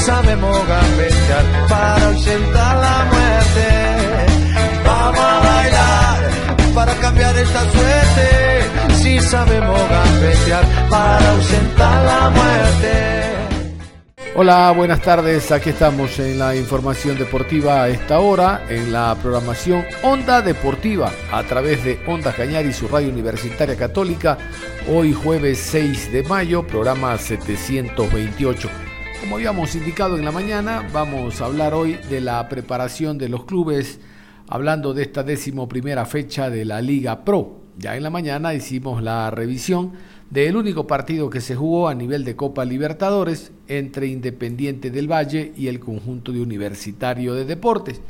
Sabemos 0.00 0.56
gambetear 0.66 1.44
para 1.68 2.06
ausentar 2.06 2.76
la 2.76 3.04
muerte. 3.12 3.68
Vamos 4.84 5.20
a 5.20 5.40
bailar 5.40 6.74
para 6.74 6.94
cambiar 6.94 7.36
esta 7.36 7.60
suerte. 7.70 8.94
Si 9.02 9.20
sabemos 9.20 9.80
gambetear 9.88 10.64
para 10.88 11.30
ausentar 11.30 12.04
la 12.04 12.30
muerte. 12.30 13.30
Hola, 14.36 14.70
buenas 14.70 15.02
tardes. 15.02 15.52
Aquí 15.52 15.70
estamos 15.70 16.18
en 16.18 16.38
la 16.38 16.54
información 16.56 17.18
deportiva 17.18 17.82
a 17.82 17.88
esta 17.88 18.20
hora, 18.20 18.64
en 18.68 18.92
la 18.92 19.14
programación 19.20 19.84
Onda 20.02 20.40
Deportiva, 20.40 21.12
a 21.32 21.42
través 21.42 21.84
de 21.84 22.00
Onda 22.06 22.32
Cañar 22.32 22.64
y 22.64 22.72
su 22.72 22.88
radio 22.88 23.10
universitaria 23.10 23.76
católica. 23.76 24.38
Hoy 24.88 25.12
jueves 25.12 25.58
6 25.58 26.12
de 26.12 26.22
mayo, 26.22 26.66
programa 26.66 27.18
728. 27.18 28.89
Como 29.20 29.36
habíamos 29.36 29.74
indicado 29.74 30.16
en 30.16 30.24
la 30.24 30.32
mañana, 30.32 30.88
vamos 30.94 31.40
a 31.40 31.44
hablar 31.44 31.74
hoy 31.74 31.98
de 32.08 32.22
la 32.22 32.48
preparación 32.48 33.18
de 33.18 33.28
los 33.28 33.44
clubes, 33.44 34.00
hablando 34.48 34.94
de 34.94 35.02
esta 35.02 35.22
décimo 35.22 35.68
primera 35.68 36.06
fecha 36.06 36.48
de 36.48 36.64
la 36.64 36.80
Liga 36.80 37.22
Pro. 37.22 37.60
Ya 37.76 37.96
en 37.96 38.02
la 38.02 38.08
mañana 38.08 38.54
hicimos 38.54 39.02
la 39.02 39.30
revisión 39.30 39.92
del 40.30 40.56
único 40.56 40.86
partido 40.86 41.28
que 41.28 41.42
se 41.42 41.54
jugó 41.54 41.88
a 41.88 41.94
nivel 41.94 42.24
de 42.24 42.34
Copa 42.34 42.64
Libertadores 42.64 43.52
entre 43.68 44.06
Independiente 44.06 44.90
del 44.90 45.12
Valle 45.12 45.52
y 45.54 45.68
el 45.68 45.80
conjunto 45.80 46.32
de 46.32 46.40
Universitario 46.40 47.34
de 47.34 47.44
Deportes. 47.44 48.00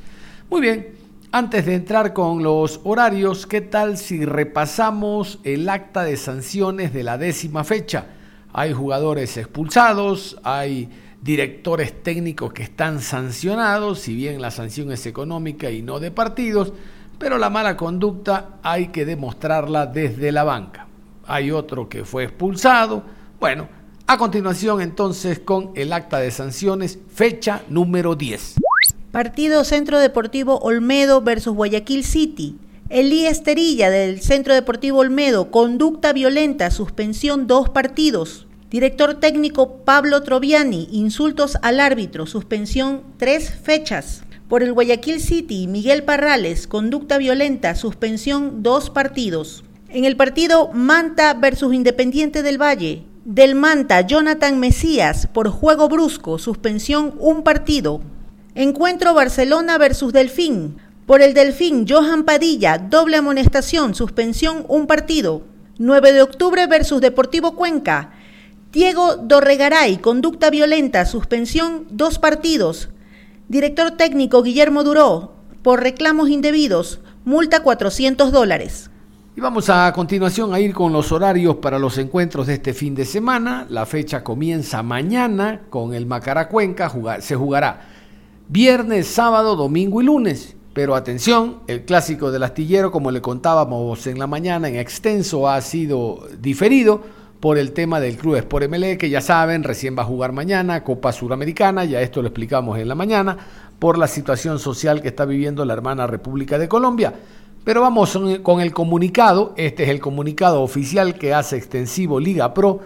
Muy 0.48 0.60
bien, 0.60 0.90
antes 1.32 1.66
de 1.66 1.74
entrar 1.74 2.12
con 2.12 2.44
los 2.44 2.80
horarios, 2.84 3.48
¿qué 3.48 3.60
tal 3.60 3.98
si 3.98 4.24
repasamos 4.24 5.40
el 5.42 5.68
acta 5.68 6.04
de 6.04 6.16
sanciones 6.16 6.94
de 6.94 7.02
la 7.02 7.18
décima 7.18 7.64
fecha? 7.64 8.06
Hay 8.52 8.72
jugadores 8.72 9.36
expulsados, 9.36 10.38
hay 10.42 10.88
directores 11.22 12.02
técnicos 12.02 12.52
que 12.52 12.62
están 12.62 13.00
sancionados, 13.00 14.00
si 14.00 14.14
bien 14.14 14.40
la 14.40 14.50
sanción 14.50 14.90
es 14.92 15.06
económica 15.06 15.70
y 15.70 15.82
no 15.82 16.00
de 16.00 16.10
partidos, 16.10 16.72
pero 17.18 17.38
la 17.38 17.50
mala 17.50 17.76
conducta 17.76 18.58
hay 18.62 18.88
que 18.88 19.04
demostrarla 19.04 19.86
desde 19.86 20.32
la 20.32 20.44
banca. 20.44 20.86
Hay 21.26 21.50
otro 21.50 21.88
que 21.88 22.04
fue 22.04 22.24
expulsado. 22.24 23.02
Bueno, 23.38 23.68
a 24.06 24.16
continuación 24.16 24.80
entonces 24.80 25.38
con 25.38 25.72
el 25.76 25.92
acta 25.92 26.18
de 26.18 26.30
sanciones, 26.30 26.98
fecha 27.14 27.62
número 27.68 28.16
10. 28.16 28.56
Partido 29.12 29.64
Centro 29.64 29.98
Deportivo 29.98 30.58
Olmedo 30.60 31.20
versus 31.20 31.54
Guayaquil 31.54 32.04
City. 32.04 32.56
Elí 32.90 33.24
Esterilla 33.24 33.88
del 33.88 34.20
Centro 34.20 34.52
Deportivo 34.52 34.98
Olmedo, 34.98 35.52
conducta 35.52 36.12
violenta, 36.12 36.72
suspensión 36.72 37.46
dos 37.46 37.68
partidos. 37.68 38.48
Director 38.68 39.14
técnico 39.14 39.84
Pablo 39.84 40.24
Troviani, 40.24 40.88
insultos 40.90 41.56
al 41.62 41.78
árbitro, 41.78 42.26
suspensión 42.26 43.02
tres 43.16 43.54
fechas. 43.62 44.24
Por 44.48 44.64
el 44.64 44.72
Guayaquil 44.72 45.20
City, 45.20 45.68
Miguel 45.68 46.02
Parrales, 46.02 46.66
conducta 46.66 47.16
violenta, 47.18 47.76
suspensión 47.76 48.64
dos 48.64 48.90
partidos. 48.90 49.62
En 49.88 50.04
el 50.04 50.16
partido 50.16 50.72
Manta 50.72 51.34
versus 51.34 51.72
Independiente 51.72 52.42
del 52.42 52.60
Valle, 52.60 53.04
del 53.24 53.54
Manta, 53.54 54.00
Jonathan 54.00 54.58
Mesías, 54.58 55.28
por 55.32 55.48
juego 55.48 55.88
brusco, 55.88 56.40
suspensión 56.40 57.14
un 57.20 57.44
partido. 57.44 58.00
Encuentro 58.56 59.14
Barcelona 59.14 59.78
versus 59.78 60.12
Delfín, 60.12 60.78
por 61.10 61.22
el 61.22 61.34
Delfín, 61.34 61.86
Johan 61.88 62.22
Padilla, 62.22 62.78
doble 62.78 63.16
amonestación, 63.16 63.96
suspensión, 63.96 64.64
un 64.68 64.86
partido. 64.86 65.42
9 65.76 66.12
de 66.12 66.22
octubre 66.22 66.64
versus 66.68 67.00
Deportivo 67.00 67.56
Cuenca. 67.56 68.12
Diego 68.70 69.16
Dorregaray, 69.16 69.96
conducta 69.96 70.50
violenta, 70.50 71.04
suspensión, 71.06 71.88
dos 71.90 72.20
partidos. 72.20 72.90
Director 73.48 73.90
técnico 73.90 74.44
Guillermo 74.44 74.84
Duró, 74.84 75.32
por 75.62 75.82
reclamos 75.82 76.28
indebidos, 76.28 77.00
multa 77.24 77.64
400 77.64 78.30
dólares. 78.30 78.88
Y 79.34 79.40
vamos 79.40 79.68
a 79.68 79.92
continuación 79.92 80.54
a 80.54 80.60
ir 80.60 80.72
con 80.72 80.92
los 80.92 81.10
horarios 81.10 81.56
para 81.56 81.80
los 81.80 81.98
encuentros 81.98 82.46
de 82.46 82.54
este 82.54 82.72
fin 82.72 82.94
de 82.94 83.04
semana. 83.04 83.66
La 83.68 83.84
fecha 83.84 84.22
comienza 84.22 84.84
mañana 84.84 85.62
con 85.70 85.92
el 85.92 86.06
Macará 86.06 86.48
Cuenca, 86.48 86.88
se 87.20 87.34
jugará 87.34 87.88
viernes, 88.48 89.08
sábado, 89.08 89.56
domingo 89.56 90.00
y 90.00 90.04
lunes. 90.04 90.54
Pero 90.72 90.94
atención, 90.94 91.58
el 91.66 91.84
clásico 91.84 92.30
del 92.30 92.44
astillero, 92.44 92.92
como 92.92 93.10
le 93.10 93.20
contábamos 93.20 94.06
en 94.06 94.18
la 94.18 94.26
mañana, 94.26 94.68
en 94.68 94.76
extenso 94.76 95.48
ha 95.48 95.60
sido 95.60 96.28
diferido 96.40 97.02
por 97.40 97.58
el 97.58 97.72
tema 97.72 97.98
del 98.00 98.16
Club 98.16 98.36
Sport 98.36 98.68
MLE, 98.68 98.98
que 98.98 99.10
ya 99.10 99.20
saben, 99.20 99.64
recién 99.64 99.96
va 99.98 100.02
a 100.02 100.06
jugar 100.06 100.32
mañana, 100.32 100.84
Copa 100.84 101.10
Suramericana, 101.10 101.84
ya 101.84 102.00
esto 102.00 102.22
lo 102.22 102.28
explicamos 102.28 102.78
en 102.78 102.86
la 102.86 102.94
mañana, 102.94 103.36
por 103.78 103.98
la 103.98 104.06
situación 104.06 104.58
social 104.58 105.00
que 105.00 105.08
está 105.08 105.24
viviendo 105.24 105.64
la 105.64 105.72
hermana 105.72 106.06
República 106.06 106.58
de 106.58 106.68
Colombia. 106.68 107.14
Pero 107.64 107.80
vamos 107.80 108.18
con 108.42 108.60
el 108.60 108.72
comunicado, 108.72 109.54
este 109.56 109.84
es 109.84 109.88
el 109.88 110.00
comunicado 110.00 110.62
oficial 110.62 111.14
que 111.14 111.34
hace 111.34 111.56
extensivo 111.56 112.20
Liga 112.20 112.54
Pro 112.54 112.80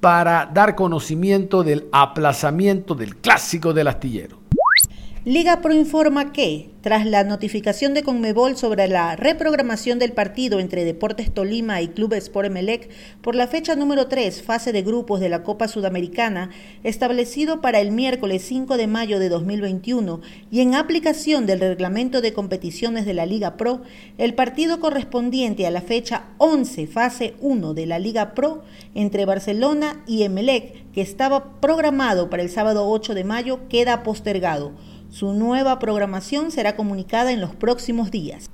para 0.00 0.46
dar 0.46 0.74
conocimiento 0.74 1.62
del 1.62 1.88
aplazamiento 1.92 2.94
del 2.94 3.16
clásico 3.16 3.72
del 3.72 3.88
astillero. 3.88 4.45
Liga 5.26 5.60
Pro 5.60 5.74
informa 5.74 6.32
que, 6.32 6.70
tras 6.82 7.04
la 7.04 7.24
notificación 7.24 7.94
de 7.94 8.04
Conmebol 8.04 8.56
sobre 8.56 8.86
la 8.86 9.16
reprogramación 9.16 9.98
del 9.98 10.12
partido 10.12 10.60
entre 10.60 10.84
Deportes 10.84 11.34
Tolima 11.34 11.82
y 11.82 11.88
Club 11.88 12.12
Sport 12.12 12.46
Emelec 12.46 12.88
por 13.22 13.34
la 13.34 13.48
fecha 13.48 13.74
número 13.74 14.06
3, 14.06 14.40
fase 14.40 14.70
de 14.70 14.82
grupos 14.82 15.18
de 15.18 15.28
la 15.28 15.42
Copa 15.42 15.66
Sudamericana, 15.66 16.50
establecido 16.84 17.60
para 17.60 17.80
el 17.80 17.90
miércoles 17.90 18.42
5 18.42 18.76
de 18.76 18.86
mayo 18.86 19.18
de 19.18 19.28
2021 19.28 20.20
y 20.52 20.60
en 20.60 20.76
aplicación 20.76 21.44
del 21.44 21.58
reglamento 21.58 22.20
de 22.20 22.32
competiciones 22.32 23.04
de 23.04 23.14
la 23.14 23.26
Liga 23.26 23.56
Pro, 23.56 23.82
el 24.18 24.34
partido 24.34 24.78
correspondiente 24.78 25.66
a 25.66 25.72
la 25.72 25.80
fecha 25.80 26.26
11, 26.38 26.86
fase 26.86 27.34
1 27.40 27.74
de 27.74 27.86
la 27.86 27.98
Liga 27.98 28.32
Pro 28.32 28.62
entre 28.94 29.24
Barcelona 29.24 30.04
y 30.06 30.22
Emelec, 30.22 30.92
que 30.92 31.00
estaba 31.00 31.60
programado 31.60 32.30
para 32.30 32.44
el 32.44 32.48
sábado 32.48 32.88
8 32.88 33.12
de 33.12 33.24
mayo, 33.24 33.68
queda 33.68 34.04
postergado. 34.04 34.70
Su 35.18 35.32
nueva 35.32 35.78
programación 35.78 36.50
será 36.50 36.76
comunicada 36.76 37.32
en 37.32 37.40
los 37.40 37.54
próximos 37.54 38.10
días. 38.10 38.50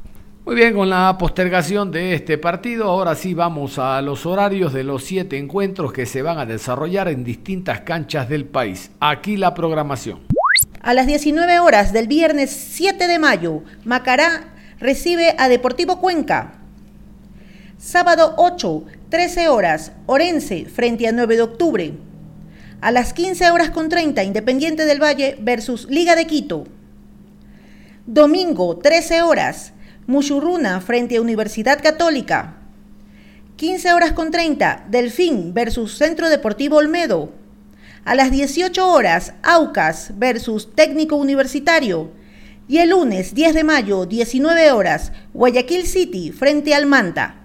Muy 0.46 0.54
bien, 0.54 0.74
con 0.74 0.88
la 0.88 1.18
postergación 1.18 1.90
de 1.90 2.14
este 2.14 2.38
partido, 2.38 2.84
ahora 2.84 3.16
sí 3.16 3.34
vamos 3.34 3.80
a 3.80 4.00
los 4.00 4.26
horarios 4.26 4.72
de 4.72 4.84
los 4.84 5.02
siete 5.02 5.38
encuentros 5.38 5.92
que 5.92 6.06
se 6.06 6.22
van 6.22 6.38
a 6.38 6.46
desarrollar 6.46 7.08
en 7.08 7.24
distintas 7.24 7.80
canchas 7.80 8.28
del 8.28 8.44
país. 8.44 8.92
Aquí 9.00 9.36
la 9.36 9.54
programación. 9.54 10.20
A 10.80 10.94
las 10.94 11.08
19 11.08 11.58
horas 11.58 11.92
del 11.92 12.06
viernes 12.06 12.52
7 12.52 13.08
de 13.08 13.18
mayo, 13.18 13.64
Macará 13.84 14.54
recibe 14.78 15.34
a 15.38 15.48
Deportivo 15.48 16.00
Cuenca. 16.00 16.60
Sábado 17.76 18.34
8, 18.36 18.84
13 19.08 19.48
horas, 19.48 19.90
Orense 20.06 20.66
frente 20.66 21.08
a 21.08 21.12
9 21.12 21.34
de 21.34 21.42
octubre. 21.42 21.92
A 22.82 22.90
las 22.90 23.12
15 23.12 23.52
horas 23.52 23.70
con 23.70 23.88
30, 23.88 24.24
Independiente 24.24 24.84
del 24.86 25.00
Valle 25.00 25.38
versus 25.40 25.86
Liga 25.88 26.16
de 26.16 26.26
Quito. 26.26 26.64
Domingo, 28.06 28.76
13 28.78 29.22
horas, 29.22 29.72
Muchurruna 30.08 30.80
frente 30.80 31.16
a 31.16 31.20
Universidad 31.20 31.80
Católica. 31.80 32.56
15 33.54 33.92
horas 33.92 34.10
con 34.10 34.32
30, 34.32 34.86
Delfín 34.90 35.54
versus 35.54 35.96
Centro 35.96 36.28
Deportivo 36.28 36.78
Olmedo. 36.78 37.32
A 38.04 38.16
las 38.16 38.32
18 38.32 38.90
horas, 38.90 39.34
Aucas 39.44 40.10
versus 40.16 40.74
Técnico 40.74 41.14
Universitario. 41.14 42.10
Y 42.66 42.78
el 42.78 42.90
lunes 42.90 43.32
10 43.32 43.54
de 43.54 43.62
mayo, 43.62 44.06
19 44.06 44.72
horas, 44.72 45.12
Guayaquil 45.34 45.86
City 45.86 46.32
frente 46.32 46.74
al 46.74 46.86
Manta. 46.86 47.41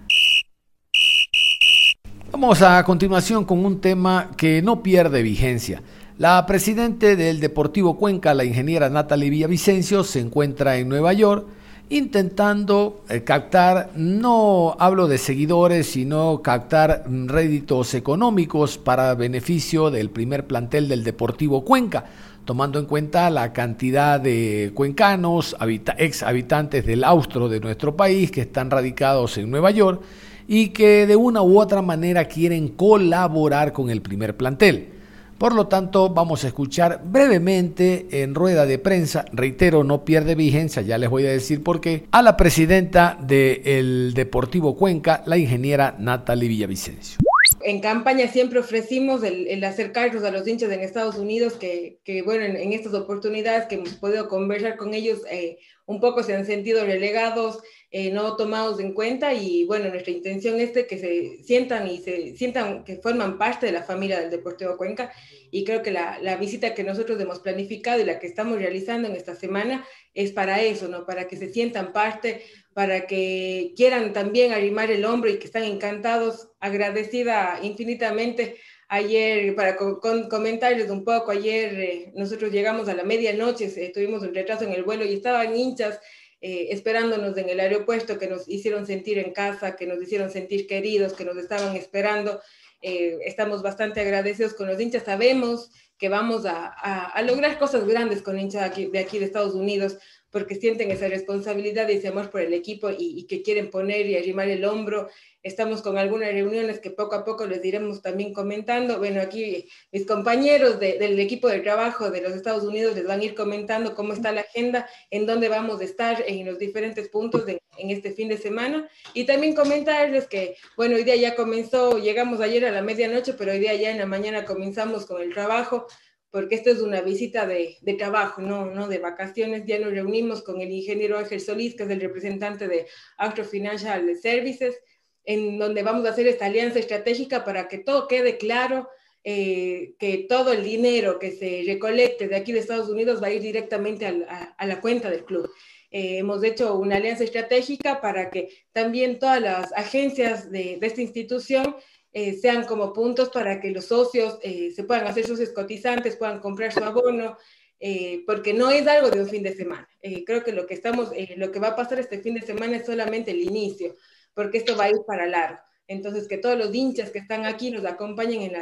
Vamos 2.30 2.60
a 2.60 2.84
continuación 2.84 3.46
con 3.46 3.64
un 3.64 3.80
tema 3.80 4.32
que 4.36 4.60
no 4.60 4.82
pierde 4.82 5.22
vigencia. 5.22 5.82
La 6.18 6.44
presidente 6.44 7.16
del 7.16 7.40
Deportivo 7.40 7.96
Cuenca, 7.96 8.34
la 8.34 8.44
ingeniera 8.44 8.90
Natalie 8.90 9.30
Villavicencio, 9.30 10.04
se 10.04 10.20
encuentra 10.20 10.76
en 10.76 10.90
Nueva 10.90 11.14
York 11.14 11.46
intentando 11.88 13.02
eh, 13.08 13.24
captar, 13.24 13.92
no 13.96 14.76
hablo 14.78 15.08
de 15.08 15.16
seguidores, 15.16 15.86
sino 15.86 16.42
captar 16.42 17.04
mm, 17.08 17.28
réditos 17.28 17.94
económicos 17.94 18.76
para 18.76 19.14
beneficio 19.14 19.90
del 19.90 20.10
primer 20.10 20.46
plantel 20.46 20.86
del 20.86 21.04
Deportivo 21.04 21.64
Cuenca, 21.64 22.04
tomando 22.44 22.78
en 22.78 22.84
cuenta 22.84 23.30
la 23.30 23.54
cantidad 23.54 24.20
de 24.20 24.72
cuencanos, 24.74 25.56
ex 25.96 26.22
habitantes 26.22 26.84
del 26.84 27.04
austro 27.04 27.48
de 27.48 27.60
nuestro 27.60 27.96
país 27.96 28.30
que 28.30 28.42
están 28.42 28.70
radicados 28.70 29.38
en 29.38 29.50
Nueva 29.50 29.70
York 29.70 30.02
y 30.48 30.70
que 30.70 31.06
de 31.06 31.14
una 31.14 31.42
u 31.42 31.60
otra 31.60 31.82
manera 31.82 32.24
quieren 32.24 32.68
colaborar 32.68 33.72
con 33.72 33.90
el 33.90 34.00
primer 34.00 34.36
plantel. 34.36 34.94
Por 35.36 35.54
lo 35.54 35.68
tanto, 35.68 36.08
vamos 36.08 36.42
a 36.42 36.48
escuchar 36.48 37.02
brevemente 37.04 38.08
en 38.10 38.34
rueda 38.34 38.66
de 38.66 38.80
prensa, 38.80 39.24
reitero, 39.32 39.84
no 39.84 40.04
pierde 40.04 40.34
vigencia, 40.34 40.82
ya 40.82 40.98
les 40.98 41.08
voy 41.08 41.26
a 41.26 41.30
decir 41.30 41.62
por 41.62 41.80
qué, 41.80 42.06
a 42.10 42.22
la 42.22 42.36
presidenta 42.36 43.16
del 43.20 44.14
Deportivo 44.14 44.74
Cuenca, 44.74 45.22
la 45.26 45.38
ingeniera 45.38 45.94
Natalie 45.96 46.48
Villavicencio. 46.48 47.18
En 47.62 47.80
campaña 47.80 48.26
siempre 48.26 48.58
ofrecimos 48.58 49.22
el, 49.22 49.62
acercarnos 49.62 50.24
a 50.24 50.32
los 50.32 50.46
hinchas 50.46 50.72
en 50.72 50.80
Estados 50.80 51.16
Unidos, 51.16 51.52
que, 51.54 52.00
bueno, 52.24 52.44
en, 52.44 52.72
estas 52.72 52.94
oportunidades 52.94 53.66
que 53.66 53.76
hemos 53.76 53.94
podido 53.94 54.28
conversar 54.28 54.76
con 54.76 54.92
ellos, 54.92 55.20
eh, 55.30 55.58
un 55.86 56.00
poco 56.00 56.24
se 56.24 56.34
han 56.34 56.46
sentido 56.46 56.84
relegados, 56.84 57.60
eh, 57.90 58.10
no 58.10 58.36
tomados 58.36 58.80
en 58.80 58.92
cuenta 58.92 59.32
y 59.32 59.64
bueno, 59.64 59.88
nuestra 59.88 60.12
intención 60.12 60.60
es 60.60 60.74
de 60.74 60.86
que 60.86 60.98
se 60.98 61.42
sientan 61.42 61.88
y 61.88 61.98
se 61.98 62.36
sientan 62.36 62.84
que 62.84 62.96
forman 62.96 63.38
parte 63.38 63.64
de 63.64 63.72
la 63.72 63.82
familia 63.82 64.20
del 64.20 64.30
Deportivo 64.30 64.76
Cuenca 64.76 65.10
y 65.50 65.64
creo 65.64 65.82
que 65.82 65.90
la, 65.90 66.18
la, 66.20 66.36
visita 66.36 66.74
que 66.74 66.84
nosotros 66.84 67.18
hemos 67.18 67.38
planificado 67.38 68.00
y 68.00 68.04
la 68.04 68.18
que 68.18 68.26
estamos 68.26 68.58
realizando 68.58 69.08
en 69.08 69.16
esta 69.16 69.34
semana 69.34 69.86
es 70.12 70.32
para 70.32 70.60
eso, 70.60 70.88
¿no? 70.88 71.06
Para 71.06 71.26
que 71.28 71.38
se 71.38 71.50
sientan 71.50 71.94
parte, 71.94 72.42
para 72.74 73.06
que 73.06 73.72
quieran 73.74 74.12
también 74.12 74.52
arrimar 74.52 74.90
el 74.90 75.04
hombro 75.04 75.30
y 75.30 75.38
que 75.38 75.46
están 75.46 75.64
encantados, 75.64 76.50
agradecida 76.60 77.58
infinitamente. 77.62 78.56
Ayer, 78.90 79.54
para 79.54 79.76
comentarles 79.76 80.88
un 80.88 81.04
poco, 81.04 81.30
ayer 81.30 81.80
eh, 81.80 82.12
nosotros 82.14 82.50
llegamos 82.52 82.88
a 82.88 82.94
la 82.94 83.02
medianoche, 83.02 83.66
eh, 83.76 83.92
tuvimos 83.92 84.22
un 84.22 84.34
retraso 84.34 84.64
en 84.64 84.72
el 84.72 84.82
vuelo 84.82 85.04
y 85.04 85.14
estaban 85.14 85.56
hinchas 85.56 86.00
eh, 86.40 86.68
esperándonos 86.70 87.36
en 87.36 87.48
el 87.48 87.60
aeropuerto, 87.60 88.18
que 88.18 88.28
nos 88.28 88.48
hicieron 88.48 88.86
sentir 88.86 89.18
en 89.18 89.32
casa, 89.32 89.76
que 89.76 89.86
nos 89.86 90.00
hicieron 90.02 90.30
sentir 90.30 90.66
queridos, 90.66 91.12
que 91.12 91.24
nos 91.24 91.36
estaban 91.36 91.74
esperando. 91.76 92.40
Eh, 92.80 93.18
estamos 93.24 93.62
bastante 93.62 94.00
agradecidos 94.00 94.54
con 94.54 94.68
los 94.68 94.80
hinchas. 94.80 95.04
Sabemos 95.04 95.70
que 95.98 96.08
vamos 96.08 96.46
a, 96.46 96.66
a, 96.66 97.22
lograr 97.22 97.58
cosas 97.58 97.84
grandes 97.84 98.22
con 98.22 98.38
hinchas 98.38 98.62
de 98.62 98.66
aquí, 98.68 98.86
de 98.86 99.00
aquí 99.00 99.18
de 99.18 99.24
Estados 99.24 99.54
Unidos 99.54 99.98
porque 100.30 100.54
sienten 100.56 100.90
esa 100.90 101.08
responsabilidad 101.08 101.88
y 101.88 101.92
ese 101.92 102.08
amor 102.08 102.30
por 102.30 102.40
el 102.40 102.52
equipo 102.52 102.90
y, 102.90 103.26
que 103.26 103.42
quieren 103.42 103.70
poner 103.70 104.06
y 104.06 104.16
arrimar 104.16 104.48
el 104.48 104.64
hombro. 104.64 105.08
Estamos 105.42 105.82
con 105.82 105.96
algunas 105.96 106.32
reuniones 106.32 106.80
que 106.80 106.90
poco 106.90 107.14
a 107.14 107.24
poco 107.24 107.46
les 107.46 107.64
iremos 107.64 108.02
también 108.02 108.34
comentando. 108.34 108.98
Bueno, 108.98 109.20
aquí 109.22 109.68
mis 109.92 110.04
compañeros 110.04 110.78
del 110.78 111.18
equipo 111.18 111.48
de 111.48 111.60
trabajo 111.60 112.10
de 112.10 112.20
los 112.20 112.32
Estados 112.32 112.64
Unidos 112.64 112.94
les 112.94 113.06
van 113.06 113.20
a 113.20 113.24
ir 113.24 113.34
comentando 113.34 113.94
cómo 113.94 114.12
está 114.12 114.32
la 114.32 114.42
agenda, 114.42 114.88
en 115.10 115.26
dónde 115.26 115.48
vamos 115.48 115.80
a 115.80 115.84
estar 115.84 116.22
en 116.26 116.44
los 116.44 116.58
diferentes 116.58 117.08
puntos 117.08 117.44
en 117.46 117.90
este 117.90 118.12
fin 118.12 118.28
de 118.28 118.36
semana. 118.36 118.88
Y 119.14 119.24
también 119.24 119.54
comentarles 119.54 120.26
que, 120.26 120.56
bueno, 120.76 120.96
hoy 120.96 121.04
día 121.04 121.16
ya 121.16 121.36
comenzó, 121.36 121.98
llegamos 121.98 122.40
ayer 122.40 122.66
a 122.66 122.72
la 122.72 122.82
medianoche, 122.82 123.32
pero 123.32 123.52
hoy 123.52 123.60
día 123.60 123.74
ya 123.74 123.90
en 123.90 123.98
la 123.98 124.06
mañana 124.06 124.44
comenzamos 124.44 125.06
con 125.06 125.22
el 125.22 125.32
trabajo 125.32 125.86
porque 126.30 126.56
esto 126.56 126.70
es 126.70 126.80
una 126.80 127.00
visita 127.00 127.46
de, 127.46 127.76
de, 127.80 127.94
trabajo, 127.94 128.42
no, 128.42 128.66
no 128.66 128.88
de 128.88 128.98
vacaciones. 128.98 129.64
Ya 129.66 129.78
nos 129.78 129.92
reunimos 129.92 130.42
con 130.42 130.60
el 130.60 130.70
ingeniero 130.70 131.18
Ángel 131.18 131.40
Solís, 131.40 131.74
que 131.74 131.84
es 131.84 131.90
el 131.90 132.00
representante 132.00 132.68
de 132.68 132.86
Astro 133.16 133.44
Financial 133.44 134.04
Services, 134.16 134.78
en 135.24 135.58
donde 135.58 135.82
vamos 135.82 136.06
a 136.06 136.10
hacer 136.10 136.26
esta 136.26 136.46
alianza 136.46 136.78
estratégica 136.78 137.44
para 137.44 137.68
que 137.68 137.78
todo 137.78 138.08
quede 138.08 138.36
claro, 138.36 138.88
eh, 139.24 139.94
que 139.98 140.26
todo 140.28 140.52
el 140.52 140.64
dinero 140.64 141.18
que 141.18 141.32
se 141.32 141.62
recolecte 141.66 142.28
de 142.28 142.36
aquí 142.36 142.52
de 142.52 142.60
Estados 142.60 142.88
Unidos 142.88 143.22
va 143.22 143.26
a 143.28 143.32
ir 143.32 143.42
directamente 143.42 144.06
a, 144.06 144.54
a, 144.56 144.66
la 144.66 144.80
cuenta 144.80 145.10
del 145.10 145.24
club. 145.24 145.50
Eh, 145.90 146.18
hemos 146.18 146.42
hecho 146.44 146.78
una 146.78 146.96
alianza 146.96 147.24
estratégica 147.24 148.00
para 148.00 148.30
que 148.30 148.48
también 148.72 149.18
todas 149.18 149.40
las 149.40 149.72
agencias 149.72 150.50
de, 150.50 150.76
de 150.78 150.86
esta 150.86 151.00
institución 151.00 151.76
eh, 152.12 152.34
sean 152.34 152.64
como 152.64 152.92
puntos 152.92 153.28
para 153.28 153.60
que 153.60 153.70
los 153.70 153.86
socios 153.86 154.38
eh, 154.42 154.70
se 154.74 154.84
puedan 154.84 155.06
hacer 155.06 155.26
sus 155.26 155.46
cotizantes, 155.50 156.16
puedan 156.16 156.40
comprar 156.40 156.72
su 156.72 156.82
abono, 156.82 157.36
eh, 157.80 158.22
porque 158.26 158.54
no 158.54 158.70
es 158.70 158.86
algo 158.86 159.10
de 159.10 159.20
un 159.20 159.28
fin 159.28 159.42
de 159.42 159.54
semana. 159.54 159.88
creo 160.26 160.42
que 160.42 160.52
lo 160.52 160.66
que 160.66 160.74
estamos, 160.74 161.10
lo 161.36 161.52
que 161.52 161.60
va 161.60 161.68
a 161.68 161.76
pasar 161.76 161.98
este 161.98 162.20
fin 162.20 162.34
de 162.34 162.42
semana 162.42 162.76
es 162.76 162.86
solamente 162.86 163.30
el 163.30 163.42
inicio, 163.42 163.96
porque 164.34 164.58
esto 164.58 164.76
va 164.76 164.84
a 164.84 164.90
ir 164.90 164.98
para 165.06 165.26
largo. 165.26 165.60
Entonces, 165.86 166.28
que 166.28 166.38
todos 166.38 166.58
los 166.58 166.74
hinchas 166.74 167.10
que 167.10 167.18
están 167.18 167.46
aquí 167.46 167.70
nos 167.70 167.84
acompañen 167.84 168.52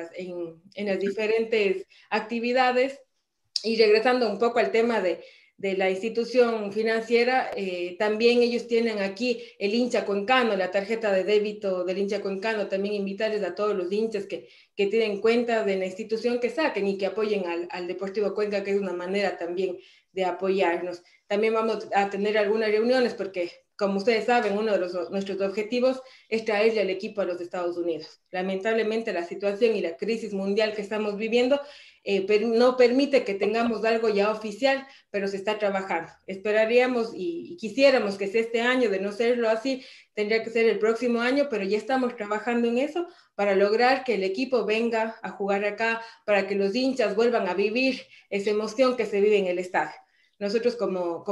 en 0.75 0.87
las 0.87 0.99
diferentes 1.01 1.87
actividades. 2.11 3.01
Y 3.65 3.77
regresando 3.77 4.31
un 4.31 4.39
poco 4.39 4.61
al 4.61 4.71
tema 4.71 5.01
de, 5.01 5.25
de 5.59 5.77
la 5.77 5.91
institución 5.91 6.73
financiera, 6.73 7.51
eh, 7.57 7.97
también 7.99 8.43
ellos 8.43 8.67
tienen 8.67 8.99
aquí 8.99 9.43
el 9.59 9.75
hincha 9.75 10.05
cuencano, 10.05 10.55
la 10.55 10.71
tarjeta 10.71 11.11
de 11.13 11.25
débito 11.25 11.85
del 11.85 11.99
hincha 11.99 12.21
cuencano, 12.21 12.69
también 12.69 12.95
invitarles 12.95 13.43
a 13.43 13.55
todos 13.55 13.75
los 13.75 13.91
hinchas 13.91 14.27
que, 14.27 14.49
que 14.77 14.87
tienen 14.87 15.21
cuenta 15.21 15.65
de 15.65 15.77
la 15.77 15.87
institución 15.87 16.41
que 16.41 16.51
saquen 16.51 16.87
y 16.87 16.99
que 16.99 17.07
apoyen 17.07 17.47
al, 17.47 17.69
al 17.71 17.87
Deportivo 17.87 18.35
Cuenca, 18.35 18.63
que 18.63 18.73
es 18.73 18.81
una 18.81 18.93
manera 18.93 19.39
también 19.39 19.79
de 20.13 20.25
apoyarnos. 20.25 21.03
También 21.27 21.55
vamos 21.55 21.89
a 21.95 22.11
tener 22.11 22.37
algunas 22.39 22.71
reuniones 22.71 23.15
porque, 23.15 23.51
como 23.77 23.99
ustedes 23.99 24.25
saben, 24.25 24.57
uno 24.57 24.73
de 24.73 24.79
los, 24.79 25.11
nuestros 25.11 25.41
objetivos 25.41 26.01
es 26.29 26.45
traerle 26.45 26.81
al 26.81 26.91
equipo 26.91 27.21
a 27.21 27.25
los 27.25 27.41
Estados 27.41 27.77
Unidos. 27.77 28.21
Lamentablemente 28.31 29.13
la 29.13 29.25
situación 29.25 29.77
y 29.77 29.81
la 29.81 29.97
crisis 29.97 30.33
mundial 30.33 30.75
que 30.75 30.83
estamos 30.83 31.17
viviendo 31.17 31.61
eh, 32.09 32.25
no 32.47 32.77
permite 32.77 33.25
que 33.25 33.35
tengamos 33.35 33.85
algo 33.85 34.09
ya 34.09 34.31
oficial, 34.31 34.87
pero 35.11 35.27
se 35.27 35.37
está 35.39 35.59
trabajando. 35.59 36.13
Esperaríamos 36.29 37.11
y, 37.13 37.57
quisiéramos 37.57 38.17
que 38.17 38.29
sea 38.29 38.43
este 38.43 38.61
año, 38.61 38.89
de 38.91 39.01
no 39.01 39.11
serlo 39.11 39.49
así, 39.49 39.85
tendría 40.15 40.45
que 40.45 40.51
ser 40.51 40.67
el 40.67 40.79
próximo 40.79 41.21
año, 41.21 41.49
pero 41.51 41.65
ya 41.65 41.77
estamos 41.77 42.15
trabajando 42.15 42.69
en 42.69 42.79
eso 42.79 43.09
para 43.35 43.57
lograr 43.57 44.05
que 44.05 44.15
el 44.15 44.23
equipo 44.23 44.65
venga 44.65 45.17
a 45.21 45.31
jugar 45.31 45.65
acá, 45.65 46.01
para 46.25 46.47
que 46.47 46.55
los 46.55 46.77
hinchas 46.77 47.17
vuelvan 47.17 47.49
a 47.49 47.55
vivir 47.55 48.03
esa 48.31 48.51
emoción 48.51 48.97
que 48.97 49.05
se 49.05 49.21
vive 49.21 49.39
en 49.39 49.49
el 49.49 49.59
estadio. 49.59 49.97
Nosotros 50.39 50.77
como, 50.77 51.25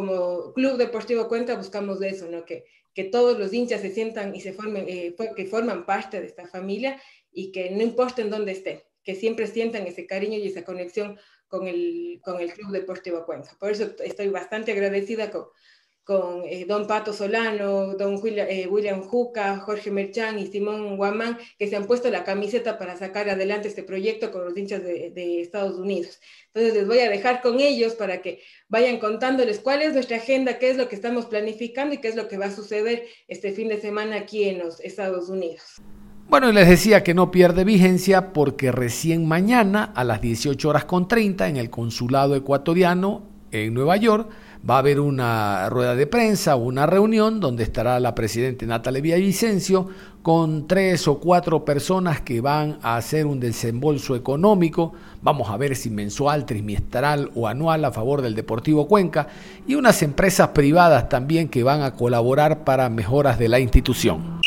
Club 0.55 0.77
Deportivo 0.77 1.29
Cuenta 1.29 1.55
buscamos 1.55 2.03
eso, 2.03 2.27
¿no? 2.27 2.45
que, 2.45 2.65
que 2.93 3.05
todos 3.05 3.39
los 3.39 3.53
hinchas 3.53 3.81
se 3.81 3.95
sientan 3.95 4.35
y 4.35 4.41
se 4.41 4.53
formen, 4.53 4.87
eh, 4.89 5.15
que 5.37 5.47
forman 5.47 5.87
parte 5.87 6.21
de 6.21 6.27
esta 6.27 6.49
familia 6.49 7.01
y 7.33 7.53
que 7.53 7.71
no 7.71 7.83
importa 7.85 8.23
en 8.23 8.31
dónde 8.31 8.51
estén, 8.51 8.81
que 9.05 9.15
siempre 9.15 9.47
sientan 9.47 9.87
ese 9.87 10.07
cariño 10.07 10.39
y 10.39 10.49
esa 10.49 10.65
conexión 10.65 11.19
con 11.49 11.69
el, 11.69 12.21
con 12.25 12.41
el 12.41 12.53
Club 12.53 12.73
Deportivo 12.73 13.25
Cuenca. 13.25 13.57
Por 13.61 13.71
eso 13.71 13.95
estoy 14.03 14.29
bastante 14.29 14.73
agradecida 14.73 15.31
con, 15.31 16.43
eh, 16.45 16.65
don 16.67 16.87
Pato 16.87 17.13
Solano, 17.13 17.95
don 17.95 18.21
eh, 18.25 18.67
William, 18.67 19.03
Juca, 19.03 19.59
Jorge 19.59 19.91
Merchán 19.91 20.39
y 20.39 20.49
Simón 20.49 20.97
Guamán, 20.97 21.39
que 21.59 21.69
se 21.69 21.77
han 21.77 21.87
puesto 21.87 22.11
la 22.11 22.25
camiseta 22.25 22.79
para 22.79 22.97
sacar 22.97 23.29
adelante 23.29 23.69
este 23.69 23.85
proyecto 23.85 24.31
con 24.33 24.45
los 24.45 24.57
hinchas 24.57 24.83
de, 24.83 25.11
de, 25.11 25.41
Estados 25.41 25.79
Unidos. 25.79 26.21
Entonces 26.53 26.75
les 26.75 26.87
voy 26.87 26.99
a 26.99 27.09
dejar 27.09 27.41
con 27.41 27.61
ellos 27.61 27.95
para 27.95 28.21
que 28.21 28.43
vayan 28.69 28.99
contándoles 28.99 29.61
cuál 29.61 29.83
es 29.83 29.95
nuestra 29.95 30.17
agenda, 30.17 30.59
qué 30.59 30.71
es 30.71 30.77
lo 30.77 30.89
que 30.89 30.97
estamos 30.97 31.27
planificando 31.27 31.95
y 31.95 31.99
qué 31.99 32.09
es 32.09 32.17
lo 32.17 32.29
que 32.29 32.39
va 32.39 32.47
a 32.47 32.55
suceder 32.55 33.07
este 33.29 33.53
fin 33.53 33.69
de 33.69 33.81
semana 33.81 34.17
aquí 34.17 34.45
en 34.45 34.59
los 34.59 34.81
Estados 34.81 35.29
Unidos. 35.29 35.81
Bueno, 36.29 36.51
les 36.53 36.69
decía 36.69 37.05
que 37.05 37.15
no 37.15 37.31
pierde 37.31 37.65
vigencia 37.65 38.33
porque 38.33 38.73
recién 38.73 39.29
mañana 39.29 39.93
a 39.95 40.05
las 40.05 40.21
18 40.21 40.69
horas 40.69 40.85
con 40.85 41.07
30 41.07 41.49
en 41.49 41.57
el 41.57 41.71
consulado 41.71 42.35
ecuatoriano 42.35 43.23
en 43.53 43.75
Nueva 43.75 43.97
York 43.99 44.29
va 44.69 44.77
a 44.77 44.79
haber 44.79 44.99
una 45.01 45.69
rueda 45.69 45.95
de 45.95 46.07
prensa, 46.07 46.57
una 46.57 46.87
reunión 46.87 47.41
donde 47.41 47.63
estará 47.63 48.01
la 48.01 48.15
presidenta 48.15 48.65
Natalia 48.65 49.03
Villavicencio 49.03 49.89
con 50.23 50.67
tres 50.67 51.07
o 51.07 51.21
cuatro 51.21 51.65
personas 51.65 52.23
que 52.23 52.41
van 52.41 52.79
a 52.83 52.97
hacer 52.97 53.27
un 53.27 53.39
desembolso 53.39 54.17
económico, 54.17 54.95
vamos 55.21 55.51
a 55.51 55.59
ver 55.59 55.77
si 55.77 55.91
mensual, 55.91 56.47
trimestral 56.47 57.31
o 57.35 57.47
anual 57.47 57.85
a 57.85 57.93
favor 57.93 58.23
del 58.23 58.35
Deportivo 58.35 58.89
Cuenca 58.89 59.29
y 59.67 59.75
unas 59.75 60.03
empresas 60.03 60.49
privadas 60.49 61.11
también 61.11 61.49
que 61.49 61.63
van 61.63 61.83
a 61.83 61.93
colaborar 61.93 62.65
para 62.65 62.89
mejoras 62.89 63.39
de 63.39 63.49
la 63.49 63.61
institución. 63.61 64.41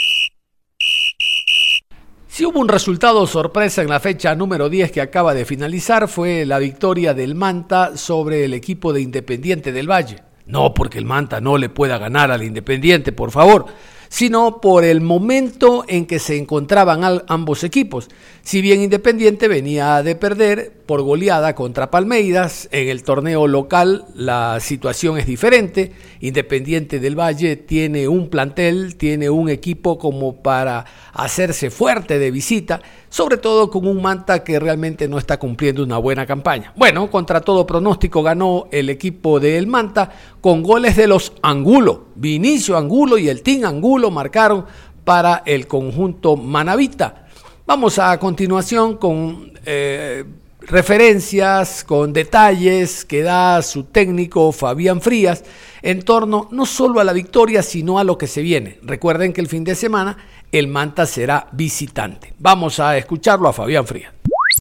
Si 2.38 2.46
hubo 2.46 2.60
un 2.60 2.68
resultado 2.68 3.26
sorpresa 3.26 3.82
en 3.82 3.90
la 3.90 4.00
fecha 4.00 4.36
número 4.36 4.70
10 4.70 4.92
que 4.92 5.02
acaba 5.02 5.34
de 5.34 5.44
finalizar 5.44 6.08
fue 6.08 6.46
la 6.46 6.60
victoria 6.60 7.16
del 7.16 7.34
Manta 7.34 7.98
sobre 7.98 8.46
el 8.46 8.54
equipo 8.54 8.94
de 8.94 9.02
Independiente 9.02 9.72
del 9.72 9.90
Valle. 9.90 10.22
No 10.46 10.72
porque 10.76 11.00
el 11.00 11.06
Manta 11.06 11.42
no 11.42 11.58
le 11.58 11.70
pueda 11.70 11.98
ganar 11.98 12.30
al 12.30 12.44
Independiente, 12.44 13.12
por 13.12 13.32
favor, 13.32 13.66
sino 14.10 14.62
por 14.62 14.84
el 14.84 15.02
momento 15.02 15.86
en 15.88 16.06
que 16.06 16.20
se 16.20 16.38
encontraban 16.38 17.24
ambos 17.28 17.64
equipos. 17.64 18.10
Si 18.42 18.62
bien 18.62 18.82
Independiente 18.82 19.48
venía 19.48 20.02
de 20.04 20.16
perder 20.16 20.72
por 20.86 21.02
goleada 21.02 21.54
contra 21.54 21.92
Palmeiras, 21.92 22.70
en 22.72 22.88
el 22.88 23.04
torneo 23.04 23.46
local 23.46 24.06
la 24.16 24.60
situación 24.62 25.18
es 25.18 25.26
diferente. 25.26 25.92
Independiente 26.22 27.00
del 27.00 27.20
Valle 27.20 27.58
tiene 27.58 28.08
un 28.08 28.30
plantel, 28.30 28.96
tiene 28.96 29.30
un 29.30 29.50
equipo 29.50 29.98
como 29.98 30.42
para 30.42 30.86
hacerse 31.12 31.70
fuerte 31.70 32.20
de 32.20 32.32
visita, 32.32 32.82
sobre 33.10 33.38
todo 33.38 33.70
con 33.70 33.86
un 33.86 34.02
Manta 34.02 34.44
que 34.44 34.60
realmente 34.60 35.10
no 35.10 35.18
está 35.18 35.38
cumpliendo 35.38 35.84
una 35.84 35.98
buena 35.98 36.26
campaña. 36.26 36.72
Bueno, 36.78 37.12
contra 37.12 37.42
todo 37.42 37.68
pronóstico 37.68 38.24
ganó 38.24 38.68
el 38.72 38.90
equipo 38.90 39.42
del 39.42 39.68
Manta 39.68 40.10
con 40.40 40.64
goles 40.64 40.96
de 40.96 41.08
los 41.08 41.34
Angulo. 41.42 42.07
Vinicio 42.18 42.76
Angulo 42.76 43.18
y 43.18 43.30
el 43.30 43.44
Team 43.44 43.66
Angulo 43.66 44.10
marcaron 44.10 44.66
para 45.04 45.44
el 45.46 45.68
conjunto 45.68 46.36
manavita. 46.36 47.28
Vamos 47.66 48.00
a 48.00 48.18
continuación 48.18 48.98
con 48.98 49.54
eh, 49.66 50.26
referencias, 50.62 51.84
con 51.84 52.12
detalles 52.14 53.06
que 53.06 53.22
da 53.22 53.62
su 53.62 53.84
técnico 53.84 54.52
Fabián 54.52 55.00
Frías 55.00 55.44
en 55.82 56.02
torno 56.02 56.50
no 56.52 56.66
solo 56.66 57.00
a 57.00 57.04
la 57.04 57.14
victoria, 57.14 57.62
sino 57.62 58.00
a 58.00 58.04
lo 58.04 58.18
que 58.18 58.26
se 58.26 58.42
viene. 58.42 58.80
Recuerden 58.82 59.32
que 59.32 59.42
el 59.42 59.48
fin 59.48 59.64
de 59.64 59.76
semana 59.76 60.18
el 60.52 60.68
Manta 60.68 61.06
será 61.06 61.48
visitante. 61.52 62.34
Vamos 62.40 62.80
a 62.80 62.98
escucharlo 62.98 63.48
a 63.48 63.54
Fabián 63.54 63.86
Frías. 63.86 64.12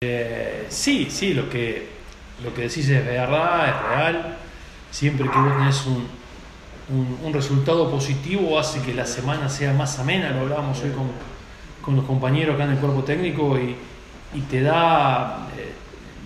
Eh, 0.02 0.66
sí, 0.68 1.08
sí, 1.10 1.32
lo 1.32 1.48
que, 1.48 1.86
lo 2.44 2.52
que 2.52 2.62
decís 2.62 2.88
es 2.88 3.04
verdad, 3.04 3.68
es 3.68 3.88
real. 3.88 4.36
Siempre 4.90 5.28
que 5.30 5.38
vos 5.38 5.56
tenés 5.56 5.86
un, 5.86 6.06
un, 6.88 7.32
resultado 7.32 7.90
positivo 7.90 8.58
hace 8.58 8.80
que 8.80 8.94
la 8.94 9.06
semana 9.06 9.48
sea 9.48 9.72
más 9.72 9.98
amena, 9.98 10.30
lo 10.30 10.42
hablábamos 10.42 10.80
hoy 10.82 10.90
con, 10.90 11.96
los 11.96 12.04
compañeros 12.04 12.56
acá 12.56 12.64
en 12.64 12.72
el 12.72 12.78
cuerpo 12.78 13.04
técnico 13.04 13.56
y, 13.58 13.76
te 14.50 14.60
da, 14.60 15.48
eh, 15.56 15.72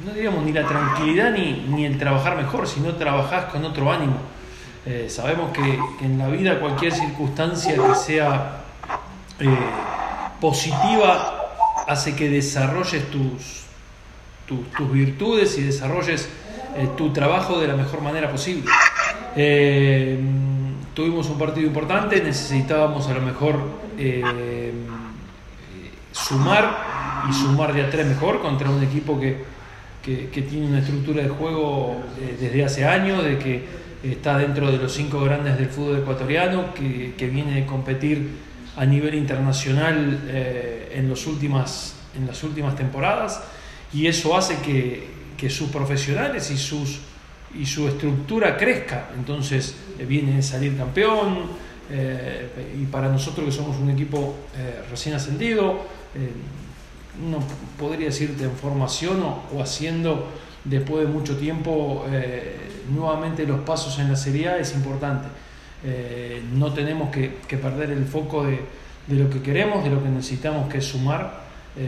no 0.05 0.13
digamos 0.13 0.43
ni 0.45 0.53
la 0.53 0.67
tranquilidad 0.67 1.31
ni, 1.33 1.65
ni, 1.69 1.85
el 1.85 1.97
trabajar 1.99 2.37
mejor, 2.37 2.67
sino 2.67 2.95
trabajás 2.95 3.47
con 3.47 3.65
otro 3.65 3.93
ánimo. 3.93 4.17
Eh, 4.85 5.07
sabemos 5.09 5.53
que, 5.53 5.79
en 6.05 6.19
la 6.19 6.29
vida 6.29 6.59
cualquier 6.59 6.93
circunstancia 6.93 7.75
que 7.75 7.95
sea 7.95 8.63
eh, 9.39 9.49
positiva 10.41 11.53
hace 11.87 12.17
que 12.17 12.31
desarrolles 12.31 13.11
tus, 13.11 13.65
tus, 14.47 14.93
virtudes 14.93 15.57
y 15.59 15.63
desarrolles 15.63 16.29
tu 16.97 17.13
trabajo 17.13 17.59
de 17.61 17.69
la 17.69 17.75
mejor 17.75 18.01
manera 18.01 18.31
posible 18.31 18.65
tuvimos 20.95 21.29
un 21.29 21.39
partido 21.39 21.67
importante, 21.67 22.23
necesitábamos 22.23 23.09
a 23.09 23.15
lo 23.15 23.23
mejor 23.23 23.61
eh, 23.99 24.73
sumar 26.13 27.25
y 27.29 27.33
sumar 27.33 27.73
de 27.73 27.83
a 27.83 27.91
tres 27.91 28.07
mejor 28.07 28.41
contra 28.41 28.71
un 28.71 28.83
equipo 28.83 29.21
que, 29.21 29.61
tiene 30.03 30.67
una 30.67 30.79
estructura 30.81 31.23
de 31.23 31.29
juego 31.29 32.03
eh, 32.19 32.37
desde 32.41 32.65
hace 32.65 32.85
años, 32.85 33.23
de 33.23 33.39
que 33.39 33.63
está 34.03 34.39
dentro 34.39 34.73
de 34.73 34.79
los 34.79 34.93
cinco 34.93 35.21
grandes 35.21 35.59
del 35.59 35.69
fútbol 35.69 35.99
ecuatoriano, 35.99 36.75
que, 36.75 37.31
viene 37.33 37.55
de 37.55 37.67
competir 37.67 38.29
a 38.77 38.87
nivel 38.87 39.15
internacional 39.15 40.21
eh, 40.29 40.93
en, 40.95 41.09
los 41.09 41.27
últimas, 41.27 41.97
en 42.17 42.27
las 42.27 42.43
últimas 42.43 42.75
temporadas. 42.77 43.43
Y 43.93 44.07
eso 44.07 44.37
hace 44.37 44.57
que, 44.59 45.49
sus 45.49 45.71
profesionales 45.71 46.51
y, 46.51 46.59
sus, 46.59 47.01
y 47.59 47.67
su 47.67 47.89
estructura 47.89 48.57
crezca. 48.57 49.11
Entonces 49.17 49.77
viene 50.07 50.39
a 50.39 50.43
salir 50.43 50.77
campeón 50.77 51.71
y 52.81 52.85
para 52.85 53.09
nosotros 53.09 53.47
que 53.47 53.53
somos 53.53 53.77
un 53.79 53.91
equipo 53.91 54.37
recién 54.89 55.17
ascendido, 55.17 55.81
eh, 56.15 56.33
no 57.31 57.39
podría 57.79 58.07
decirte 58.07 58.45
en 58.45 58.53
formación 58.53 59.23
o, 59.23 59.63
haciendo 59.63 60.29
después 60.65 61.07
de 61.07 61.13
mucho 61.13 61.37
tiempo 61.37 62.05
eh, 62.11 62.57
nuevamente 62.93 63.47
los 63.47 63.61
pasos 63.61 63.99
en 63.99 64.11
la 64.11 64.17
Serie 64.17 64.49
A 64.49 64.59
es 64.59 64.75
importante. 64.75 65.29
Eh, 65.85 66.43
no 66.55 66.73
tenemos 66.73 67.11
que, 67.11 67.29
perder 67.57 67.91
el 67.91 68.05
foco 68.05 68.45
de, 68.45 68.61
lo 69.09 69.29
que 69.31 69.43
queremos, 69.43 69.85
de 69.85 69.91
lo 69.91 70.03
que 70.03 70.09
necesitamos, 70.09 70.69
que 70.69 70.79
es 70.79 70.85
sumar, 70.85 71.41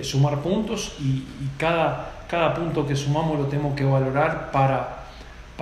sumar 0.02 0.40
puntos 0.40 0.96
y, 1.00 1.24
cada, 1.58 2.24
cada 2.28 2.54
punto 2.54 2.86
que 2.86 2.96
sumamos 2.96 3.38
lo 3.38 3.46
tenemos 3.46 3.74
que 3.74 3.84
valorar 3.84 4.50
para, 4.50 5.01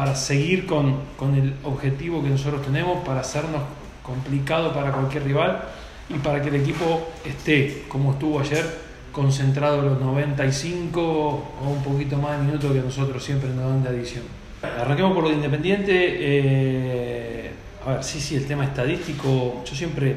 para 0.00 0.16
seguir 0.16 0.64
con, 0.64 0.96
con 1.18 1.34
el 1.34 1.52
objetivo 1.62 2.22
que 2.22 2.30
nosotros 2.30 2.62
tenemos, 2.62 3.06
para 3.06 3.20
hacernos 3.20 3.60
complicado 4.02 4.72
para 4.72 4.92
cualquier 4.92 5.24
rival 5.24 5.62
y 6.08 6.14
para 6.14 6.40
que 6.40 6.48
el 6.48 6.54
equipo 6.54 7.06
esté, 7.22 7.84
como 7.86 8.12
estuvo 8.12 8.40
ayer, 8.40 8.64
concentrado 9.12 9.82
los 9.82 10.00
95 10.00 11.02
o 11.02 11.68
un 11.68 11.82
poquito 11.82 12.16
más 12.16 12.38
de 12.38 12.46
minutos 12.46 12.72
que 12.72 12.80
nosotros 12.80 13.22
siempre 13.22 13.50
nos 13.50 13.66
dan 13.66 13.82
de 13.82 13.90
adición. 13.90 14.24
Arranquemos 14.62 15.12
por 15.12 15.24
lo 15.24 15.28
de 15.28 15.36
Independiente. 15.36 15.92
Eh, 15.92 17.50
a 17.84 17.90
ver, 17.90 18.02
sí, 18.02 18.22
sí, 18.22 18.36
el 18.36 18.46
tema 18.46 18.64
estadístico, 18.64 19.62
yo 19.66 19.74
siempre, 19.74 20.12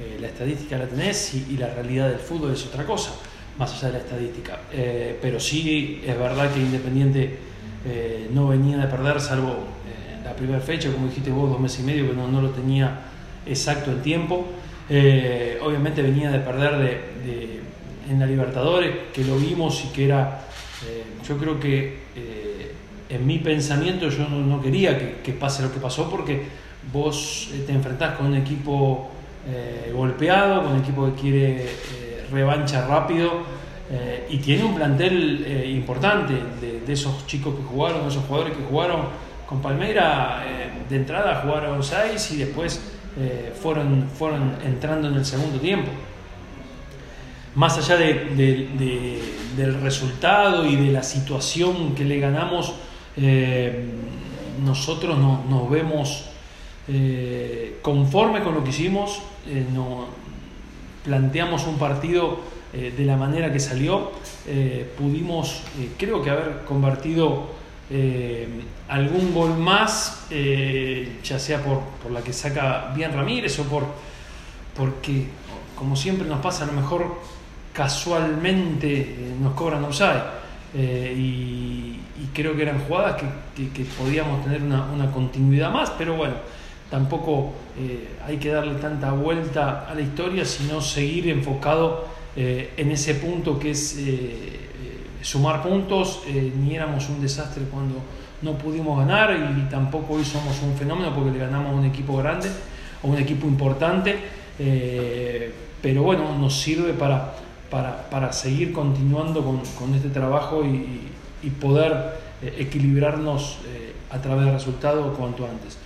eh, 0.00 0.18
la 0.20 0.26
estadística 0.26 0.76
la 0.76 0.88
tenés 0.88 1.32
y, 1.34 1.56
la 1.58 1.72
realidad 1.72 2.08
del 2.08 2.18
fútbol 2.18 2.54
es 2.54 2.66
otra 2.66 2.84
cosa, 2.84 3.12
más 3.56 3.72
allá 3.72 3.86
de 3.86 3.92
la 3.92 3.98
estadística. 4.00 4.58
Eh, 4.72 5.16
pero 5.22 5.38
sí 5.38 6.02
es 6.04 6.18
verdad 6.18 6.52
que 6.52 6.58
Independiente 6.58 7.51
no 8.32 8.48
venía 8.48 8.78
de 8.78 8.86
perder, 8.86 9.20
salvo 9.20 9.66
la 10.24 10.34
primera 10.34 10.60
fecha, 10.60 10.90
como 10.92 11.08
dijiste 11.08 11.30
vos, 11.30 11.50
dos 11.50 11.60
meses 11.60 11.80
y 11.80 11.82
medio, 11.82 12.08
que 12.08 12.16
no, 12.16 12.28
no 12.28 12.40
lo 12.40 12.50
tenía 12.50 13.00
exacto 13.46 13.90
el 13.90 14.00
tiempo. 14.02 14.46
Eh, 14.88 15.58
obviamente 15.62 16.02
venía 16.02 16.30
de 16.30 16.38
perder 16.40 16.76
de, 17.24 17.60
en 18.10 18.18
la 18.18 18.26
Libertadores, 18.26 18.94
que 19.12 19.24
lo 19.24 19.36
vimos 19.36 19.84
y 19.84 19.88
que 19.88 20.06
era, 20.06 20.42
eh, 20.86 21.04
yo 21.26 21.38
creo 21.38 21.58
que 21.58 22.00
eh, 22.16 22.72
en 23.08 23.26
mi 23.26 23.38
pensamiento 23.38 24.08
yo 24.08 24.28
no, 24.28 24.60
quería 24.60 25.22
que, 25.22 25.32
pase 25.32 25.62
lo 25.62 25.72
que 25.72 25.80
pasó 25.80 26.10
porque 26.10 26.42
vos 26.92 27.50
te 27.66 27.72
enfrentás 27.72 28.16
con 28.16 28.26
un 28.26 28.36
equipo 28.36 29.10
golpeado, 29.92 30.62
con 30.62 30.72
un 30.72 30.80
equipo 30.80 31.06
que 31.06 31.20
quiere 31.20 31.68
revancha 32.30 32.86
rápido 32.86 33.42
y 34.30 34.38
tiene 34.38 34.64
un 34.64 34.74
plantel 34.74 35.46
importante 35.68 36.34
de, 36.60 36.71
esos 36.88 37.26
chicos 37.26 37.54
que 37.54 37.62
jugaron, 37.62 38.02
de 38.02 38.08
esos 38.08 38.24
jugadores 38.24 38.56
que 38.56 38.64
jugaron 38.64 39.02
con 39.48 39.60
Palmeira, 39.60 40.42
de 40.88 40.96
entrada 40.96 41.42
jugaron 41.42 41.82
seis 41.82 42.30
y 42.32 42.36
después 42.38 42.80
eh, 43.18 43.52
fueron, 43.60 44.08
fueron 44.08 44.56
entrando 44.64 45.08
en 45.08 45.14
el 45.14 45.24
segundo 45.24 45.58
tiempo. 45.58 45.90
Más 47.54 47.76
allá 47.76 47.98
del 47.98 49.80
resultado 49.82 50.66
y 50.66 50.76
de 50.76 50.90
la 50.90 51.02
situación 51.02 51.94
que 51.94 52.04
le 52.04 52.18
ganamos, 52.18 52.74
eh, 53.18 53.84
nosotros 54.64 55.18
nos 55.18 55.70
vemos 55.70 56.24
eh, 56.88 57.78
conforme 57.82 58.42
con 58.42 58.54
lo 58.54 58.64
que 58.64 58.70
hicimos, 58.70 59.20
no, 59.74 60.06
planteamos 61.04 61.66
un 61.66 61.76
partido 61.76 62.40
de 62.72 63.04
la 63.04 63.18
manera 63.18 63.52
que 63.52 63.60
salió, 63.60 64.12
pudimos, 64.98 65.62
creo 65.98 66.22
que 66.22 66.30
haber 66.30 66.64
convertido 66.66 67.62
eh, 67.94 68.48
algún 68.88 69.34
gol 69.34 69.58
más, 69.58 70.26
eh, 70.30 71.18
ya 71.22 71.38
sea 71.38 71.62
por, 71.62 72.10
la 72.10 72.22
que 72.22 72.32
saca 72.32 72.90
bien 72.96 73.12
Ramírez 73.12 73.58
o 73.58 73.64
por 73.64 73.84
porque, 74.74 75.26
como 75.76 75.94
siempre 75.94 76.26
nos 76.26 76.40
pasa, 76.40 76.64
a 76.64 76.68
lo 76.68 76.72
mejor 76.72 77.18
casualmente 77.74 79.00
eh, 79.00 79.34
nos 79.38 79.52
cobran 79.52 79.84
offside. 79.84 80.22
Y, 80.74 81.98
creo 82.32 82.56
que 82.56 82.62
eran 82.62 82.78
jugadas 82.86 83.20
que, 83.20 83.84
podíamos 83.98 84.42
tener 84.42 84.62
una, 84.62 85.10
continuidad 85.12 85.70
más, 85.70 85.90
pero 85.90 86.16
bueno, 86.16 86.32
tampoco 86.90 87.52
hay 88.26 88.38
que 88.38 88.48
darle 88.48 88.76
tanta 88.76 89.12
vuelta 89.12 89.86
a 89.86 89.94
la 89.94 90.00
historia, 90.00 90.46
sino 90.46 90.80
seguir 90.80 91.28
enfocado 91.28 92.06
en 92.34 92.90
ese 92.90 93.14
punto 93.16 93.58
que 93.58 93.70
es 93.70 93.96
sumar 95.22 95.62
puntos, 95.62 96.22
eh, 96.26 96.52
ni 96.60 96.74
éramos 96.74 97.08
un 97.08 97.22
desastre 97.22 97.64
cuando 97.70 97.94
no 98.42 98.58
pudimos 98.58 98.98
ganar 98.98 99.34
y 99.56 99.70
tampoco 99.70 100.14
hoy 100.14 100.24
somos 100.24 100.60
un 100.62 100.76
fenómeno 100.76 101.14
porque 101.14 101.30
le 101.30 101.38
ganamos 101.38 101.72
a 101.72 101.74
un 101.76 101.84
equipo 101.84 102.16
grande, 102.16 102.48
a 103.02 103.06
un 103.06 103.16
equipo 103.16 103.46
importante, 103.46 104.16
eh, 104.58 105.54
pero 105.80 106.02
bueno, 106.02 106.36
nos 106.36 106.60
sirve 106.60 106.92
para, 106.92 107.34
para, 107.70 108.32
seguir 108.32 108.72
continuando 108.72 109.44
con, 109.44 109.94
este 109.94 110.08
trabajo 110.08 110.64
y, 110.64 111.08
poder 111.60 111.92
eh, 112.42 112.56
equilibrarnos 112.58 113.58
a 114.10 114.18
través 114.18 114.44
del 114.44 114.54
resultado 114.54 115.12
cuanto 115.14 115.46
antes. 115.46 115.78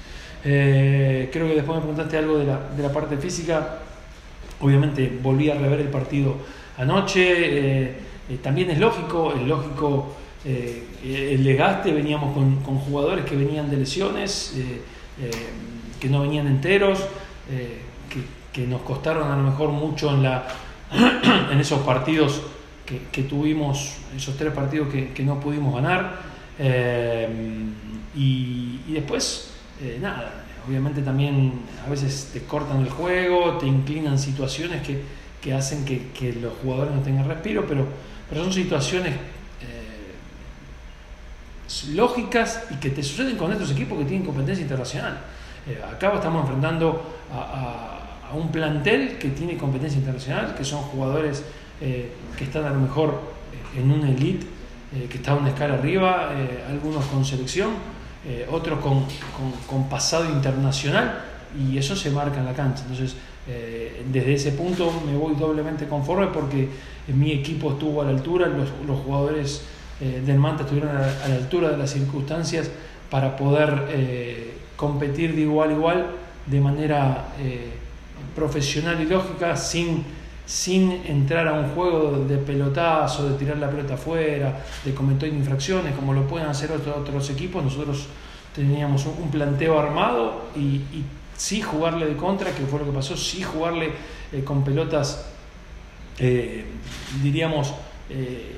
creo 0.42 1.48
que 1.48 1.54
después 1.54 1.76
me 1.76 1.82
preguntaste 1.82 2.18
algo 2.18 2.38
de 2.38 2.46
la, 2.46 2.60
de 2.76 2.82
la 2.82 2.92
parte 2.92 3.16
física, 3.16 3.78
obviamente 4.60 5.18
volví 5.22 5.50
a 5.50 5.54
rever 5.54 5.80
el 5.80 5.88
partido 5.88 6.36
anoche 6.78 7.88
eh, 7.88 8.38
también 8.42 8.70
es 8.70 8.78
lógico, 8.78 9.32
es 9.34 9.42
lógico 9.42 10.16
eh, 10.44 10.82
el 11.04 11.44
desgaste, 11.44 11.92
veníamos 11.92 12.34
con, 12.34 12.78
jugadores 12.78 13.24
que 13.24 13.36
venían 13.36 13.70
de 13.70 13.76
lesiones, 13.76 14.54
eh, 14.56 15.30
que 16.00 16.08
no 16.08 16.22
venían 16.22 16.46
enteros, 16.48 16.98
que, 17.48 18.22
que 18.52 18.66
nos 18.66 18.82
costaron 18.82 19.30
a 19.30 19.36
lo 19.36 19.42
mejor 19.42 19.70
mucho 19.70 20.10
en, 20.10 20.24
la, 20.24 20.46
en 21.52 21.60
esos 21.60 21.80
partidos 21.80 22.42
que, 23.10 23.22
tuvimos, 23.24 23.96
esos 24.16 24.36
tres 24.36 24.52
partidos 24.52 24.88
que, 24.88 25.22
no 25.24 25.40
pudimos 25.40 25.74
ganar. 25.74 26.20
Eh, 26.58 27.28
y, 28.14 28.80
después, 28.88 29.52
eh, 29.82 29.98
nada, 30.00 30.45
obviamente 30.66 31.02
también 31.02 31.52
a 31.86 31.90
veces 31.90 32.30
te 32.32 32.42
cortan 32.42 32.80
el 32.82 32.90
juego, 32.90 33.58
te 33.58 33.66
inclinan 33.66 34.18
situaciones 34.18 34.82
que, 34.82 35.02
que 35.40 35.54
hacen 35.54 35.84
que, 35.84 36.32
los 36.40 36.54
jugadores 36.62 36.94
no 36.94 37.02
tengan 37.02 37.26
respiro, 37.26 37.66
pero, 37.66 37.86
pero 38.28 38.42
son 38.44 38.52
situaciones 38.52 39.14
eh, 39.14 39.18
lógicas 41.94 42.64
y 42.70 42.74
que 42.76 42.90
te 42.90 43.02
suceden 43.02 43.36
con 43.36 43.52
estos 43.52 43.70
equipos 43.70 43.98
que 43.98 44.04
tienen 44.04 44.26
competencia 44.26 44.62
internacional. 44.62 45.18
acá 45.92 46.12
estamos 46.14 46.42
enfrentando 46.42 47.16
a 47.32 48.34
un 48.34 48.50
plantel 48.50 49.18
que 49.18 49.30
tiene 49.30 49.56
competencia 49.56 49.98
internacional, 49.98 50.54
que 50.54 50.64
son 50.64 50.82
jugadores 50.82 51.44
eh, 51.80 52.10
que 52.36 52.44
están 52.44 52.64
a 52.64 52.70
lo 52.70 52.80
mejor 52.80 53.20
eh, 53.52 53.80
en 53.80 53.90
una 53.90 54.08
elite, 54.08 54.46
eh, 54.94 55.06
que 55.10 55.18
está 55.18 55.34
una 55.34 55.50
escala 55.50 55.74
arriba, 55.74 56.30
algunos 56.68 57.04
con 57.06 57.24
selección, 57.24 57.70
otros 58.50 58.80
con, 58.80 59.04
con, 59.68 59.88
pasado 59.88 60.24
internacional, 60.30 61.22
y 61.58 61.78
eso 61.78 61.94
se 61.94 62.10
marca 62.10 62.38
en 62.38 62.46
la 62.46 62.54
cancha. 62.54 62.82
Entonces, 62.82 63.16
desde 64.12 64.34
ese 64.34 64.52
punto 64.52 64.92
me 65.06 65.16
voy 65.16 65.36
doblemente 65.36 65.86
conforme 65.86 66.26
porque 66.26 66.68
mi 67.08 67.30
equipo 67.30 67.72
estuvo 67.72 68.02
a 68.02 68.04
la 68.04 68.10
altura, 68.10 68.48
los, 68.48 68.68
los 68.86 68.98
jugadores 69.04 69.62
del 70.00 70.38
Manta 70.38 70.64
estuvieron 70.64 70.96
a 70.96 71.28
la, 71.28 71.34
altura 71.36 71.70
de 71.70 71.76
las 71.76 71.92
circunstancias 71.92 72.68
para 73.08 73.36
poder 73.36 74.50
competir 74.74 75.36
de 75.36 75.42
igual 75.42 75.70
a 75.70 75.72
igual 75.72 76.06
de 76.46 76.60
manera 76.60 77.28
profesional 78.34 79.00
y 79.00 79.06
lógica 79.06 79.56
sin, 79.56 80.04
sin 80.46 80.92
entrar 81.04 81.48
a 81.48 81.54
un 81.54 81.70
juego 81.70 82.24
de 82.26 82.38
pelotazo, 82.38 83.28
de 83.28 83.36
tirar 83.36 83.58
la 83.58 83.68
pelota 83.68 83.94
afuera, 83.94 84.64
de 84.84 84.94
cometer 84.94 85.28
infracciones 85.28 85.94
como 85.94 86.14
lo 86.14 86.26
pueden 86.26 86.46
hacer 86.46 86.70
otros, 86.70 86.96
otros 86.96 87.30
equipos. 87.30 87.64
Nosotros 87.64 88.06
teníamos 88.54 89.04
un, 89.06 89.28
planteo 89.30 89.78
armado 89.78 90.46
y, 90.56 90.80
sí 91.36 91.60
jugarle 91.60 92.06
de 92.06 92.16
contra, 92.16 92.50
que 92.54 92.64
fue 92.64 92.78
lo 92.78 92.86
que 92.86 92.92
pasó, 92.92 93.14
sí 93.14 93.42
jugarle 93.42 93.90
eh, 94.32 94.42
con 94.42 94.64
pelotas, 94.64 95.26
eh, 96.18 96.64
diríamos, 97.22 97.74
eh, 98.08 98.56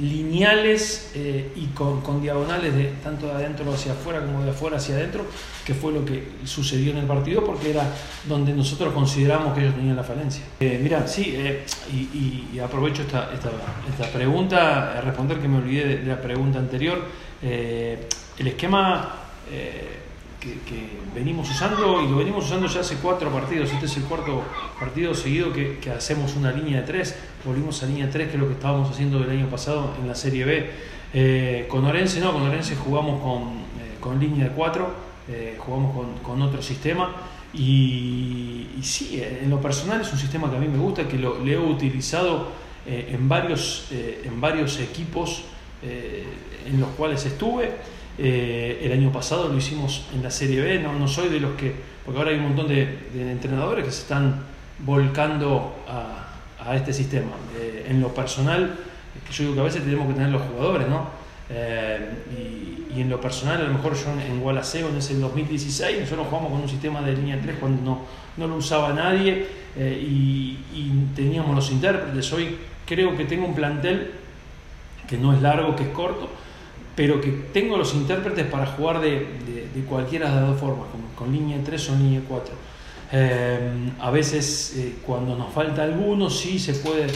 lineales 0.00 1.12
eh, 1.14 1.50
y 1.56 1.66
con, 1.68 2.22
diagonales 2.22 2.74
de 2.74 2.84
tanto 3.02 3.26
de 3.26 3.32
adentro 3.32 3.72
hacia 3.72 3.92
afuera 3.92 4.20
como 4.20 4.44
de 4.44 4.50
afuera 4.50 4.76
hacia 4.76 4.94
adentro, 4.94 5.24
que 5.64 5.74
fue 5.74 5.92
lo 5.92 6.04
que 6.04 6.28
sucedió 6.44 6.92
en 6.92 6.98
el 6.98 7.06
partido 7.06 7.44
porque 7.44 7.70
era 7.70 7.84
donde 8.28 8.52
nosotros 8.52 8.92
consideramos 8.94 9.54
que 9.54 9.62
ellos 9.62 9.74
tenían 9.74 9.96
la 9.96 10.04
falencia. 10.04 10.44
Eh, 10.60 10.78
mira, 10.82 11.06
sí, 11.06 11.34
eh, 11.36 11.64
y, 11.92 12.58
aprovecho 12.58 13.02
esta, 13.02 13.30
esta, 13.32 14.12
pregunta, 14.12 14.98
a 14.98 15.00
responder 15.00 15.38
que 15.38 15.48
me 15.48 15.58
olvidé 15.58 15.98
de 15.98 16.06
la 16.06 16.20
pregunta 16.20 16.58
anterior. 16.58 17.02
el 17.40 18.46
esquema 18.46 19.14
que, 20.40 20.98
venimos 21.14 21.50
usando 21.50 22.02
y 22.02 22.08
lo 22.08 22.16
venimos 22.16 22.46
usando 22.46 22.66
ya 22.66 22.80
hace 22.80 22.96
cuatro 22.96 23.30
partidos. 23.30 23.72
Este 23.72 23.86
es 23.86 23.96
el 23.96 24.04
cuarto 24.04 24.42
partido 24.78 25.14
seguido 25.14 25.52
que, 25.52 25.78
hacemos 25.90 26.36
una 26.36 26.52
línea 26.52 26.80
de 26.80 26.86
tres. 26.86 27.16
Volvimos 27.44 27.82
a 27.82 27.86
línea 27.86 28.06
de 28.06 28.12
tres, 28.12 28.28
que 28.28 28.34
es 28.34 28.40
lo 28.40 28.46
que 28.46 28.54
estábamos 28.54 28.90
haciendo 28.90 29.22
el 29.22 29.30
año 29.30 29.48
pasado 29.48 29.94
en 30.00 30.08
la 30.08 30.14
Serie 30.14 30.44
B. 30.44 30.70
Eh, 31.14 31.66
con 31.68 31.84
Orense 31.84 32.20
no, 32.20 32.32
con 32.32 32.42
Orense 32.42 32.76
jugamos 32.76 33.22
con, 33.22 33.42
eh, 33.42 33.96
con 33.98 34.20
línea 34.20 34.48
de 34.48 34.54
cuatro, 34.54 34.90
eh, 35.28 35.56
jugamos 35.58 35.96
con, 35.96 36.18
con, 36.18 36.42
otro 36.42 36.62
sistema. 36.62 37.14
Y, 37.52 38.66
sí, 38.82 39.20
en 39.22 39.48
lo 39.48 39.60
personal 39.60 40.02
es 40.02 40.12
un 40.12 40.18
sistema 40.18 40.50
que 40.50 40.56
a 40.56 40.60
mí 40.60 40.68
me 40.68 40.78
gusta, 40.78 41.08
que 41.08 41.18
lo, 41.18 41.44
he 41.46 41.58
utilizado 41.58 42.52
en, 42.86 43.28
varios, 43.28 43.88
en 43.90 44.40
varios 44.40 44.78
equipos 44.80 45.44
en 45.82 46.80
los 46.80 46.90
cuales 46.90 47.24
estuve. 47.24 47.72
Eh, 48.20 48.80
el 48.82 48.90
año 48.90 49.12
pasado 49.12 49.48
lo 49.48 49.56
hicimos 49.56 50.06
en 50.12 50.24
la 50.24 50.30
Serie 50.30 50.60
B, 50.60 50.80
no, 50.80 50.92
no 50.92 51.06
soy 51.06 51.28
de 51.28 51.38
los 51.38 51.52
que, 51.52 51.72
porque 52.04 52.18
ahora 52.18 52.32
hay 52.32 52.38
un 52.38 52.48
montón 52.48 52.66
de, 52.66 52.98
entrenadores 53.14 53.84
que 53.84 53.92
se 53.92 54.02
están 54.02 54.42
volcando 54.80 55.76
a, 55.86 56.24
este 56.74 56.92
sistema. 56.92 57.30
Eh, 57.56 57.86
en 57.88 58.00
lo 58.02 58.12
personal, 58.12 58.74
yo 59.30 59.42
digo 59.42 59.54
que 59.54 59.60
a 59.60 59.64
veces 59.64 59.82
tenemos 59.82 60.08
que 60.08 60.14
tener 60.14 60.28
los 60.28 60.42
jugadores, 60.42 60.86
¿no? 60.86 61.08
Eh, 61.48 62.10
y, 62.94 63.00
en 63.00 63.08
lo 63.08 63.20
personal, 63.20 63.60
a 63.60 63.64
lo 63.64 63.72
mejor 63.72 63.94
yo 63.94 64.10
en 64.10 64.40
Gualaceo 64.40 64.88
en 64.88 64.96
ese 64.96 65.14
2016, 65.14 66.00
nosotros 66.00 66.26
jugamos 66.28 66.50
con 66.50 66.62
un 66.62 66.68
sistema 66.68 67.00
de 67.00 67.12
línea 67.12 67.38
3 67.40 67.56
cuando 67.60 67.80
no, 67.80 68.00
no 68.36 68.48
lo 68.48 68.56
usaba 68.56 68.92
nadie 68.92 69.46
y, 69.78 70.58
y 70.74 71.08
teníamos 71.14 71.54
los 71.54 71.70
intérpretes. 71.70 72.32
Hoy 72.32 72.58
creo 72.84 73.16
que 73.16 73.24
tengo 73.24 73.46
un 73.46 73.54
plantel 73.54 74.10
que 75.06 75.16
no 75.16 75.32
es 75.32 75.40
largo, 75.40 75.76
que 75.76 75.84
es 75.84 75.90
corto, 75.90 76.28
pero 76.98 77.20
que 77.20 77.30
tengo 77.52 77.76
los 77.76 77.94
intérpretes 77.94 78.44
para 78.46 78.66
jugar 78.66 79.00
de, 79.00 79.24
cualquiera 79.88 80.30
de 80.30 80.40
las 80.40 80.50
dos 80.50 80.58
formas, 80.58 80.88
con, 81.14 81.30
línea 81.30 81.56
3 81.64 81.90
o 81.90 81.94
línea 81.94 82.22
4. 82.26 82.54
Eh, 83.12 83.92
a 84.00 84.10
veces 84.10 84.74
eh, 84.76 84.96
cuando 85.06 85.36
nos 85.36 85.52
falta 85.52 85.84
alguno 85.84 86.28
sí 86.28 86.58
se 86.58 86.74
puede, 86.74 87.06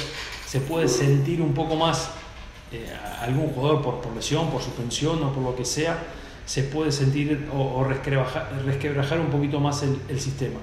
se 0.46 0.60
puede 0.60 0.86
sentir 0.86 1.42
un 1.42 1.52
poco 1.52 1.74
más 1.74 2.12
eh, 2.70 2.86
algún 3.22 3.48
jugador 3.48 3.82
por, 3.82 4.00
por, 4.00 4.14
lesión, 4.14 4.50
por 4.50 4.62
suspensión 4.62 5.20
o 5.24 5.32
por 5.32 5.42
lo 5.42 5.56
que 5.56 5.64
sea, 5.64 5.98
se 6.46 6.62
puede 6.62 6.92
sentir 6.92 7.48
o, 7.52 7.82
resquebrajar, 7.82 9.18
un 9.18 9.30
poquito 9.30 9.58
más 9.58 9.82
el, 9.82 10.20
sistema. 10.20 10.60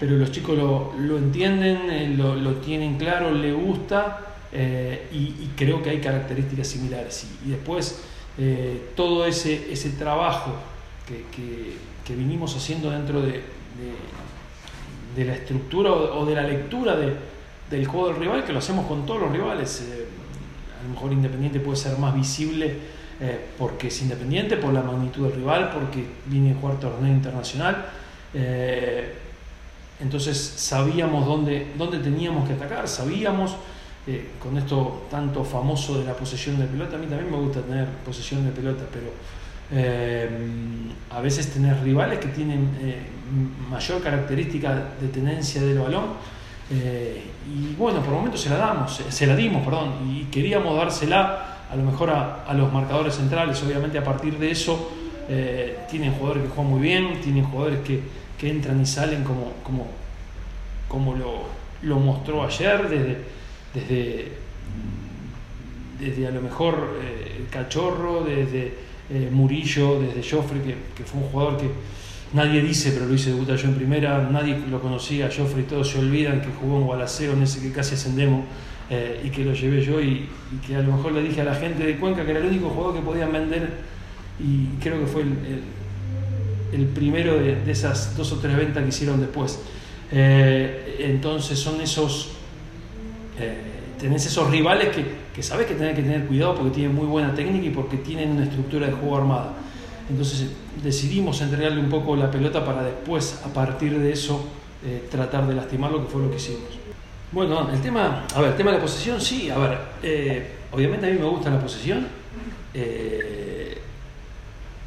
Pero 0.00 0.16
los 0.16 0.32
chicos 0.32 0.58
lo, 0.58 0.92
lo 0.98 1.18
entienden, 1.18 2.18
lo, 2.18 2.34
lo, 2.34 2.54
tienen 2.54 2.98
claro, 2.98 3.30
le 3.30 3.52
gusta 3.52 4.22
y, 5.12 5.50
creo 5.54 5.84
que 5.84 5.90
hay 5.90 6.00
características 6.00 6.66
similares. 6.66 7.28
y 7.46 7.50
después 7.50 8.02
eh, 8.38 8.90
todo 8.94 9.24
ese, 9.24 9.72
ese 9.72 9.90
trabajo 9.90 10.52
que, 11.06 11.24
que, 12.04 12.14
vinimos 12.14 12.54
haciendo 12.54 12.90
dentro 12.90 13.22
de, 13.22 13.42
de, 15.16 15.24
la 15.24 15.34
estructura 15.34 15.90
o, 15.92 16.26
de 16.26 16.34
la 16.34 16.42
lectura 16.42 16.96
de, 16.96 17.14
del 17.70 17.86
juego 17.86 18.08
del 18.08 18.16
rival, 18.16 18.44
que 18.44 18.52
lo 18.52 18.58
hacemos 18.58 18.86
con 18.86 19.06
todos 19.06 19.22
los 19.22 19.32
rivales. 19.32 19.80
Eh, 19.80 20.06
a 20.78 20.82
lo 20.82 20.90
mejor 20.90 21.12
Independiente 21.12 21.60
puede 21.60 21.78
ser 21.78 21.98
más 21.98 22.14
visible 22.14 22.76
eh, 23.20 23.46
porque 23.58 23.88
es 23.88 24.02
Independiente, 24.02 24.56
por 24.58 24.72
la 24.72 24.82
magnitud 24.82 25.24
del 25.24 25.36
rival, 25.36 25.70
porque 25.70 26.04
viene 26.26 26.52
a 26.52 26.54
jugar 26.60 26.78
torneo 26.78 27.12
internacional. 27.12 27.86
entonces 29.98 30.36
sabíamos 30.36 31.24
dónde, 31.24 31.72
dónde 31.78 31.98
teníamos 31.98 32.46
que 32.46 32.54
atacar, 32.54 32.86
sabíamos 32.86 33.56
eh, 34.08 34.24
con 34.40 34.56
esto 34.56 35.06
tanto 35.10 35.42
famoso 35.42 35.98
de 35.98 36.04
la 36.04 36.14
posesión 36.14 36.56
de 36.60 36.66
pelota, 36.66 36.94
a 36.94 36.98
mí 36.98 37.06
también 37.06 37.28
me 37.28 37.38
gusta 37.38 37.60
tener 37.60 37.88
posesión 38.04 38.44
de 38.44 38.52
pelota, 38.52 38.84
pero 38.92 39.06
eh, 39.72 40.28
a 41.10 41.20
veces 41.20 41.52
tener 41.52 41.82
rivales 41.82 42.20
que 42.20 42.28
tienen 42.28 42.70
eh, 42.80 43.00
mayor 43.68 44.00
característica 44.00 44.90
de 45.00 45.08
tenencia 45.08 45.60
del 45.60 45.80
balón. 45.80 46.04
y 46.70 47.74
bueno, 47.74 48.00
por 48.00 48.14
momentos 48.14 48.40
se 48.40 48.48
la 48.48 48.58
damos, 48.58 49.02
se 49.08 49.26
la 49.26 49.34
dimos, 49.34 49.64
perdón, 49.64 49.94
y 50.08 50.24
queríamos 50.30 50.76
dársela 50.76 51.66
a 51.68 51.74
lo 51.74 51.82
mejor 51.82 52.10
a, 52.10 52.54
los 52.54 52.72
marcadores 52.72 53.16
centrales. 53.16 53.60
Obviamente 53.64 53.98
a 53.98 54.04
partir 54.04 54.38
de 54.38 54.52
eso 54.52 54.92
tienen 55.90 56.12
jugadores 56.12 56.44
que 56.44 56.48
juegan 56.50 56.72
muy 56.72 56.80
bien, 56.80 57.20
tienen 57.20 57.44
jugadores 57.44 57.80
que, 57.80 58.00
que 58.38 58.50
entran 58.50 58.80
y 58.80 58.86
salen 58.86 59.24
como, 59.24 59.52
como, 59.64 59.88
como 60.86 61.16
lo, 61.16 61.42
lo 61.82 61.98
mostró 61.98 62.44
ayer 62.44 62.88
desde 62.88 63.35
desde, 63.76 64.32
desde 66.00 66.26
a 66.26 66.30
lo 66.30 66.40
mejor 66.40 66.96
eh, 67.02 67.36
el 67.40 67.48
Cachorro, 67.48 68.24
desde 68.24 68.72
eh, 69.10 69.28
Murillo, 69.30 70.00
desde 70.00 70.28
Joffre, 70.28 70.60
que, 70.62 71.04
fue 71.04 71.20
un 71.20 71.28
jugador 71.28 71.58
que 71.58 71.68
nadie 72.32 72.62
dice, 72.62 72.92
pero 72.92 73.06
lo 73.06 73.14
hice 73.14 73.30
debutar 73.30 73.56
yo 73.56 73.68
en 73.68 73.74
primera, 73.74 74.28
nadie 74.30 74.58
lo 74.70 74.80
conocía, 74.80 75.28
Joffre 75.28 75.60
y 75.60 75.64
todos 75.64 75.90
se 75.90 75.98
olvidan 75.98 76.40
que 76.40 76.48
jugó 76.58 76.78
en 76.78 76.84
Gualaceo, 76.84 77.34
en 77.34 77.42
ese 77.42 77.60
que 77.60 77.70
casi 77.70 77.94
ascendemos, 77.94 78.44
eh, 78.88 79.20
y 79.24 79.30
que 79.30 79.44
lo 79.44 79.52
llevé 79.52 79.84
yo 79.84 80.00
y, 80.00 80.28
que 80.66 80.76
a 80.76 80.80
lo 80.80 80.96
mejor 80.96 81.12
le 81.12 81.22
dije 81.22 81.40
a 81.42 81.44
la 81.44 81.56
gente 81.56 81.84
de 81.84 81.96
Cuenca 81.96 82.24
que 82.24 82.30
era 82.30 82.40
el 82.40 82.46
único 82.46 82.70
jugador 82.70 82.94
que 82.94 83.02
podían 83.02 83.32
vender 83.32 83.68
y 84.38 84.66
creo 84.80 85.00
que 85.00 85.06
fue 85.06 85.22
el, 86.72 86.86
primero 86.94 87.34
de, 87.34 87.58
esas 87.68 88.16
dos 88.16 88.30
o 88.32 88.38
tres 88.38 88.56
ventas 88.56 88.84
que 88.84 88.90
hicieron 88.90 89.18
después. 89.18 89.58
entonces 90.12 91.58
son 91.58 91.80
esos 91.80 92.35
eh, 93.38 93.56
tenés 93.98 94.26
esos 94.26 94.50
rivales 94.50 94.94
que, 94.94 95.04
que 95.34 95.42
sabes 95.42 95.66
que 95.66 95.74
tenés 95.74 95.94
que 95.94 96.02
tener 96.02 96.26
cuidado 96.26 96.54
porque 96.54 96.70
tienen 96.70 96.94
muy 96.94 97.06
buena 97.06 97.34
técnica 97.34 97.66
y 97.66 97.70
porque 97.70 97.98
tienen 97.98 98.32
una 98.32 98.44
estructura 98.44 98.86
de 98.86 98.92
juego 98.92 99.16
armada. 99.16 99.52
Entonces 100.08 100.50
decidimos 100.82 101.40
entregarle 101.40 101.80
un 101.80 101.88
poco 101.88 102.14
la 102.16 102.30
pelota 102.30 102.64
para 102.64 102.82
después, 102.82 103.42
a 103.44 103.48
partir 103.48 103.98
de 103.98 104.12
eso, 104.12 104.46
eh, 104.84 105.06
tratar 105.10 105.46
de 105.46 105.54
lastimarlo, 105.54 106.04
que 106.04 106.10
fue 106.10 106.22
lo 106.22 106.30
que 106.30 106.36
hicimos. 106.36 106.78
Bueno, 107.32 107.68
el 107.72 107.80
tema, 107.80 108.24
a 108.34 108.40
ver, 108.40 108.50
el 108.50 108.56
tema 108.56 108.70
de 108.70 108.76
la 108.76 108.82
posesión, 108.82 109.20
sí, 109.20 109.50
a 109.50 109.58
ver, 109.58 109.78
eh, 110.02 110.50
obviamente 110.72 111.06
a 111.06 111.10
mí 111.10 111.18
me 111.18 111.26
gusta 111.26 111.50
la 111.50 111.60
posesión, 111.60 112.06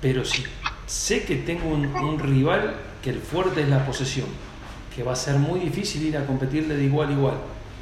pero 0.01 0.23
si 0.23 0.43
sé 0.87 1.23
que 1.23 1.37
tengo 1.37 1.67
un, 1.67 1.85
un 1.87 2.19
rival 2.19 2.75
que 3.03 3.09
el 3.09 3.19
fuerte 3.19 3.61
es 3.61 3.69
la 3.69 3.85
posesión, 3.85 4.27
que 4.95 5.03
va 5.03 5.13
a 5.13 5.15
ser 5.15 5.35
muy 5.35 5.59
difícil 5.59 6.03
ir 6.03 6.17
a 6.17 6.25
competirle 6.25 6.75
de 6.75 6.83
igual 6.83 7.09
a 7.09 7.11
igual, 7.11 7.35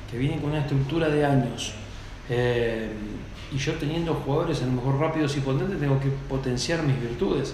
que 0.10 0.18
vienen 0.18 0.40
con 0.40 0.52
una 0.52 0.62
estructura 0.62 1.10
de 1.10 1.26
años. 1.26 1.74
Eh, 2.30 2.90
y 3.54 3.58
yo 3.58 3.74
teniendo 3.74 4.14
jugadores 4.14 4.62
a 4.62 4.66
lo 4.66 4.74
mejor 4.74 5.00
rápidos 5.00 5.38
y 5.38 5.40
potentes 5.40 5.80
tengo 5.80 6.00
que 6.00 6.10
potenciar 6.30 6.84
mis 6.84 7.00
virtudes. 7.00 7.54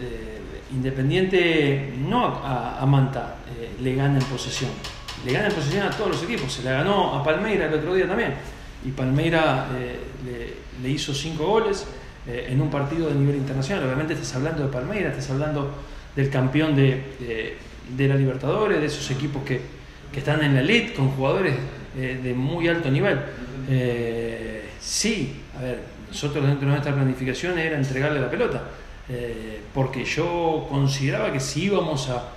Eh, 0.00 0.38
Independiente 0.72 1.94
no 1.98 2.24
a, 2.44 2.86
Manta 2.86 3.38
eh, 3.58 3.70
le 3.82 3.96
gana 3.96 4.20
en 4.20 4.24
posesión, 4.24 4.70
le 5.26 5.32
gana 5.32 5.48
en 5.48 5.52
posesión 5.52 5.84
a 5.84 5.90
todos 5.90 6.10
los 6.12 6.22
equipos, 6.22 6.52
se 6.52 6.62
la 6.62 6.70
ganó 6.74 7.16
a 7.16 7.24
Palmeira 7.24 7.66
el 7.66 7.74
otro 7.74 7.92
día 7.92 8.06
también 8.06 8.34
y 8.84 8.92
Palmeira 8.92 9.66
le, 10.80 10.88
hizo 10.88 11.12
cinco 11.12 11.44
goles 11.44 11.88
en 12.24 12.60
un 12.60 12.70
partido 12.70 13.08
de 13.08 13.16
nivel 13.16 13.34
internacional, 13.34 13.84
obviamente 13.84 14.12
estás 14.12 14.36
hablando 14.36 14.62
de 14.62 14.68
Palmeira, 14.68 15.10
estás 15.10 15.30
hablando 15.30 15.74
del 16.14 16.30
campeón 16.30 16.76
de, 16.76 17.56
de, 17.96 18.08
la 18.08 18.14
Libertadores, 18.14 18.80
de 18.80 18.86
esos 18.86 19.10
equipos 19.10 19.42
que, 19.42 19.60
que, 20.12 20.18
están 20.18 20.42
en 20.42 20.54
la 20.54 20.60
elite 20.60 20.94
con 20.94 21.10
jugadores 21.10 21.54
de 21.94 22.34
muy 22.34 22.68
alto 22.68 22.90
nivel. 22.90 23.18
Sí, 24.80 25.42
a 25.58 25.62
ver, 25.62 25.80
nosotros 26.08 26.44
dentro 26.44 26.66
de 26.66 26.72
nuestra 26.72 26.94
planificación 26.94 27.58
era 27.58 27.76
entregarle 27.76 28.20
la 28.20 28.30
pelota, 28.30 28.62
eh, 29.08 29.60
porque 29.72 30.04
yo 30.04 30.66
consideraba 30.68 31.32
que 31.32 31.38
si 31.38 31.64
íbamos 31.64 32.08
a, 32.08 32.30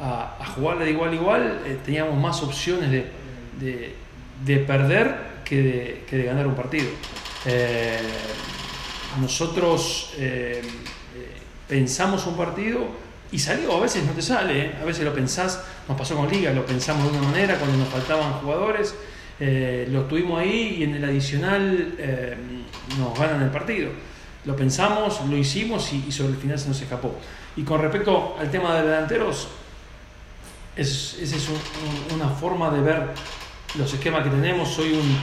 a, 0.00 0.46
jugarle 0.54 0.86
de 0.86 0.90
igual 0.92 1.10
a 1.10 1.14
igual, 1.14 1.60
eh, 1.66 1.78
teníamos 1.84 2.16
más 2.16 2.42
opciones 2.42 2.90
de, 2.90 4.56
perder 4.66 5.16
que 5.44 6.04
de, 6.10 6.22
ganar 6.22 6.46
un 6.46 6.54
partido. 6.54 6.88
Eh, 7.44 7.98
nosotros 9.20 10.14
pensamos 11.68 12.26
un 12.26 12.36
partido 12.36 12.86
y 13.32 13.38
salió, 13.38 13.76
a 13.76 13.80
veces 13.80 14.04
no 14.04 14.12
te 14.12 14.22
sale, 14.22 14.72
a 14.80 14.84
veces 14.84 15.04
lo 15.04 15.14
pensás, 15.14 15.62
nos 15.88 15.96
pasó 15.96 16.16
con 16.16 16.28
Liga, 16.28 16.52
lo 16.52 16.66
pensamos 16.66 17.10
de 17.10 17.18
una 17.18 17.28
manera 17.28 17.56
cuando 17.56 17.76
nos 17.78 17.88
faltaban 17.88 18.32
jugadores 18.34 18.94
eh, 19.42 19.88
lo 19.90 20.02
tuvimos 20.02 20.38
ahí 20.38 20.76
y 20.80 20.84
en 20.84 20.96
el 20.96 21.04
adicional 21.04 21.94
eh, 21.96 22.36
nos 22.98 23.18
ganan 23.18 23.42
el 23.42 23.50
partido. 23.50 23.90
Lo 24.44 24.54
pensamos, 24.54 25.18
lo 25.28 25.36
hicimos 25.36 25.90
y, 25.94 26.12
sobre 26.12 26.32
el 26.32 26.36
final 26.36 26.58
se 26.58 26.68
nos 26.68 26.80
escapó. 26.80 27.14
Y 27.56 27.62
con 27.62 27.80
respecto 27.80 28.36
al 28.38 28.50
tema 28.50 28.76
de 28.76 28.86
delanteros, 28.86 29.48
esa 30.76 31.16
es 31.16 31.48
una 32.14 32.28
forma 32.28 32.70
de 32.70 32.80
ver 32.80 33.08
los 33.78 33.92
esquemas 33.92 34.24
que 34.24 34.30
tenemos. 34.30 34.68
Soy 34.68 34.92
un, 34.92 35.18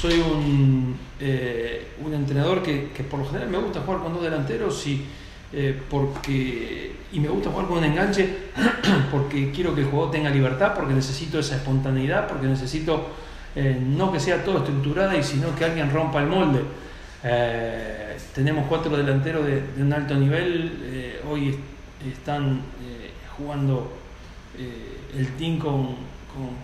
soy 0.00 0.20
un, 0.20 0.96
eh, 1.20 1.92
un 2.02 2.14
entrenador 2.14 2.62
que, 2.62 2.88
por 3.10 3.20
lo 3.20 3.26
general 3.26 3.50
me 3.50 3.58
gusta 3.58 3.82
jugar 3.82 4.00
con 4.00 4.14
dos 4.14 4.22
delanteros 4.22 4.86
y, 4.86 5.04
porque, 5.90 6.92
y 7.12 7.20
me 7.20 7.28
gusta 7.28 7.50
jugar 7.50 7.66
con 7.66 7.78
un 7.78 7.84
enganche 7.84 8.28
porque 9.10 9.50
quiero 9.50 9.74
que 9.74 9.82
el 9.82 9.86
jugador 9.88 10.10
tenga 10.10 10.30
libertad, 10.30 10.72
porque 10.74 10.94
necesito 10.94 11.38
esa 11.38 11.56
espontaneidad, 11.56 12.26
porque 12.26 12.46
necesito 12.46 13.08
eh, 13.54 13.78
no 13.78 14.10
que 14.10 14.18
sea 14.18 14.42
todo 14.42 14.58
estructurada 14.58 15.14
y 15.14 15.22
sino 15.22 15.54
que 15.54 15.64
alguien 15.64 15.90
rompa 15.90 16.20
el 16.20 16.28
molde. 16.28 16.60
Eh, 17.22 18.16
tenemos 18.34 18.66
cuatro 18.66 18.96
delanteros 18.96 19.44
de, 19.46 19.62
un 19.82 19.92
alto 19.92 20.14
nivel, 20.14 20.78
eh, 20.84 21.20
hoy 21.30 21.54
están 22.10 22.62
jugando 23.36 23.92
el 24.58 25.28
team 25.36 25.58
con, 25.58 25.96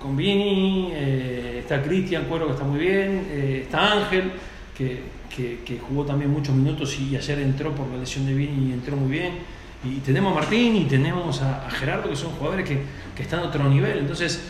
con, 0.00 0.16
Vini, 0.16 0.92
está 0.92 1.82
Cristian 1.82 2.24
Cuero 2.24 2.46
que 2.46 2.52
está 2.52 2.64
muy 2.64 2.80
bien, 2.80 3.26
está 3.62 3.92
Ángel 3.92 4.32
que, 4.76 5.02
que, 5.64 5.78
jugó 5.78 6.04
también 6.04 6.30
muchos 6.30 6.54
minutos 6.54 6.98
y 6.98 7.16
ayer 7.16 7.38
entró 7.38 7.74
por 7.74 7.86
la 7.88 7.98
lesión 7.98 8.26
de 8.26 8.34
Vini 8.34 8.70
y 8.70 8.72
entró 8.72 8.96
muy 8.96 9.10
bien. 9.10 9.34
Y 9.84 10.00
tenemos 10.00 10.32
a 10.32 10.40
Martín 10.40 10.76
y 10.76 10.84
tenemos 10.84 11.40
a, 11.42 11.70
Gerardo 11.70 12.10
que 12.10 12.16
son 12.16 12.32
jugadores 12.32 12.68
que, 12.68 12.80
que 13.14 13.22
están 13.22 13.40
a 13.40 13.44
otro 13.44 13.68
nivel. 13.68 13.98
Entonces, 13.98 14.42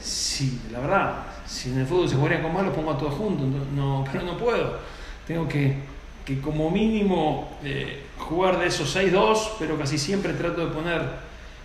sí, 0.00 0.60
la 0.72 0.80
verdad, 0.80 1.24
si 1.46 1.70
en 1.70 1.80
el 1.80 1.86
fútbol 1.86 2.08
se 2.08 2.16
jugaría 2.16 2.42
con 2.42 2.52
más, 2.52 2.64
los 2.64 2.74
pongo 2.74 2.92
a 2.92 2.98
todos 2.98 3.14
juntos, 3.14 3.46
no, 3.74 4.04
pero 4.12 4.24
no 4.24 4.36
puedo. 4.36 4.78
Tengo 5.26 5.48
que, 5.48 5.76
que 6.24 6.40
como 6.40 6.70
mínimo 6.70 7.58
eh, 7.62 8.02
jugar 8.18 8.58
de 8.58 8.66
esos 8.66 8.94
6-2, 8.96 9.52
pero 9.58 9.78
casi 9.78 9.98
siempre 9.98 10.32
trato 10.32 10.66
de 10.66 10.72
poner 10.72 11.02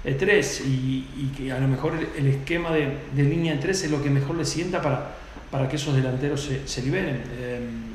3 0.03 0.61
eh, 0.61 0.63
y, 0.65 1.31
que 1.35 1.51
a 1.51 1.59
lo 1.59 1.67
mejor 1.67 1.93
el, 2.17 2.27
esquema 2.27 2.71
de, 2.71 2.97
de, 3.13 3.23
línea 3.23 3.55
de 3.55 3.59
3 3.59 3.83
es 3.83 3.91
lo 3.91 4.01
que 4.01 4.09
mejor 4.09 4.35
le 4.35 4.45
sienta 4.45 4.81
para, 4.81 5.15
para 5.51 5.67
que 5.67 5.75
esos 5.75 5.95
delanteros 5.95 6.41
se, 6.41 6.67
se 6.67 6.81
liberen. 6.81 7.88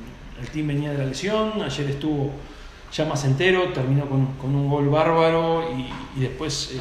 Eh, 0.45 0.45
el 0.45 0.51
team 0.51 0.69
venía 0.69 0.93
de 0.93 0.99
la 0.99 1.07
lesión, 1.07 1.63
ayer 1.63 1.91
estuvo 1.91 2.31
ya 2.93 3.07
más 3.07 3.25
entero, 3.25 3.73
terminó 3.73 4.07
con, 4.07 4.55
un 4.55 4.71
gol 4.71 4.89
bárbaro 4.89 5.75
y, 5.77 5.89
después 6.21 6.77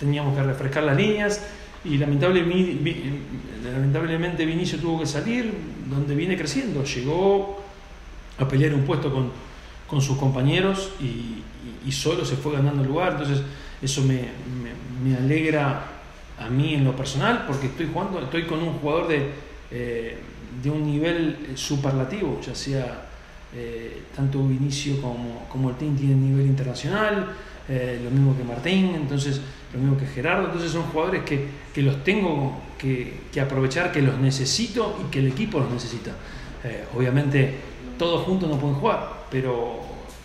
teníamos 0.00 0.36
que 0.36 0.42
refrescar 0.42 0.82
las 0.82 0.96
líneas 0.96 1.46
y 1.84 1.98
lamentablemente 1.98 4.44
Vinicio 4.44 4.78
tuvo 4.78 4.98
que 5.00 5.06
salir 5.06 5.54
donde 5.88 6.14
viene 6.14 6.36
creciendo, 6.36 6.84
llegó 6.84 7.62
a 8.38 8.46
pelear 8.48 8.74
un 8.74 8.82
puesto 8.82 9.10
con, 9.12 9.32
sus 10.00 10.18
compañeros 10.18 10.90
y, 11.00 11.42
solo 11.92 12.24
se 12.24 12.34
fue 12.36 12.54
ganando 12.54 12.82
el 12.82 12.88
lugar, 12.88 13.12
entonces 13.12 13.42
eso 13.80 14.02
me, 14.02 14.30
me, 15.04 15.16
alegra 15.16 15.84
a 16.38 16.48
mí 16.48 16.74
en 16.74 16.84
lo 16.84 16.96
personal 16.96 17.44
porque 17.46 17.68
estoy 17.68 17.88
jugando, 17.92 18.18
estoy 18.18 18.42
con 18.44 18.60
un 18.60 18.72
jugador 18.74 19.06
de, 19.06 19.30
eh, 19.70 20.18
de 20.62 20.70
un 20.70 20.86
nivel 20.86 21.52
superlativo, 21.54 22.40
ya 22.40 22.54
sea 22.54 23.06
eh, 23.54 24.02
tanto 24.14 24.46
Vinicio 24.46 25.00
como, 25.00 25.46
como 25.48 25.70
el 25.70 25.76
team 25.76 25.96
tienen 25.96 26.20
nivel 26.20 26.46
internacional, 26.46 27.32
eh, 27.68 28.00
lo 28.04 28.10
mismo 28.10 28.36
que 28.36 28.44
Martín, 28.44 28.94
entonces 28.94 29.40
lo 29.72 29.80
mismo 29.80 29.96
que 29.96 30.06
Gerardo, 30.06 30.46
entonces 30.46 30.70
son 30.70 30.82
jugadores 30.84 31.24
que, 31.24 31.46
que 31.74 31.82
los 31.82 32.04
tengo 32.04 32.60
que, 32.78 33.22
que, 33.32 33.40
aprovechar, 33.40 33.92
que 33.92 34.02
los 34.02 34.18
necesito 34.18 34.98
y 35.04 35.10
que 35.10 35.20
el 35.20 35.28
equipo 35.28 35.58
los 35.58 35.70
necesita. 35.70 36.12
Eh, 36.64 36.84
obviamente 36.94 37.54
todos 37.98 38.24
juntos 38.24 38.48
no 38.48 38.58
pueden 38.58 38.76
jugar, 38.76 39.24
pero 39.30 39.80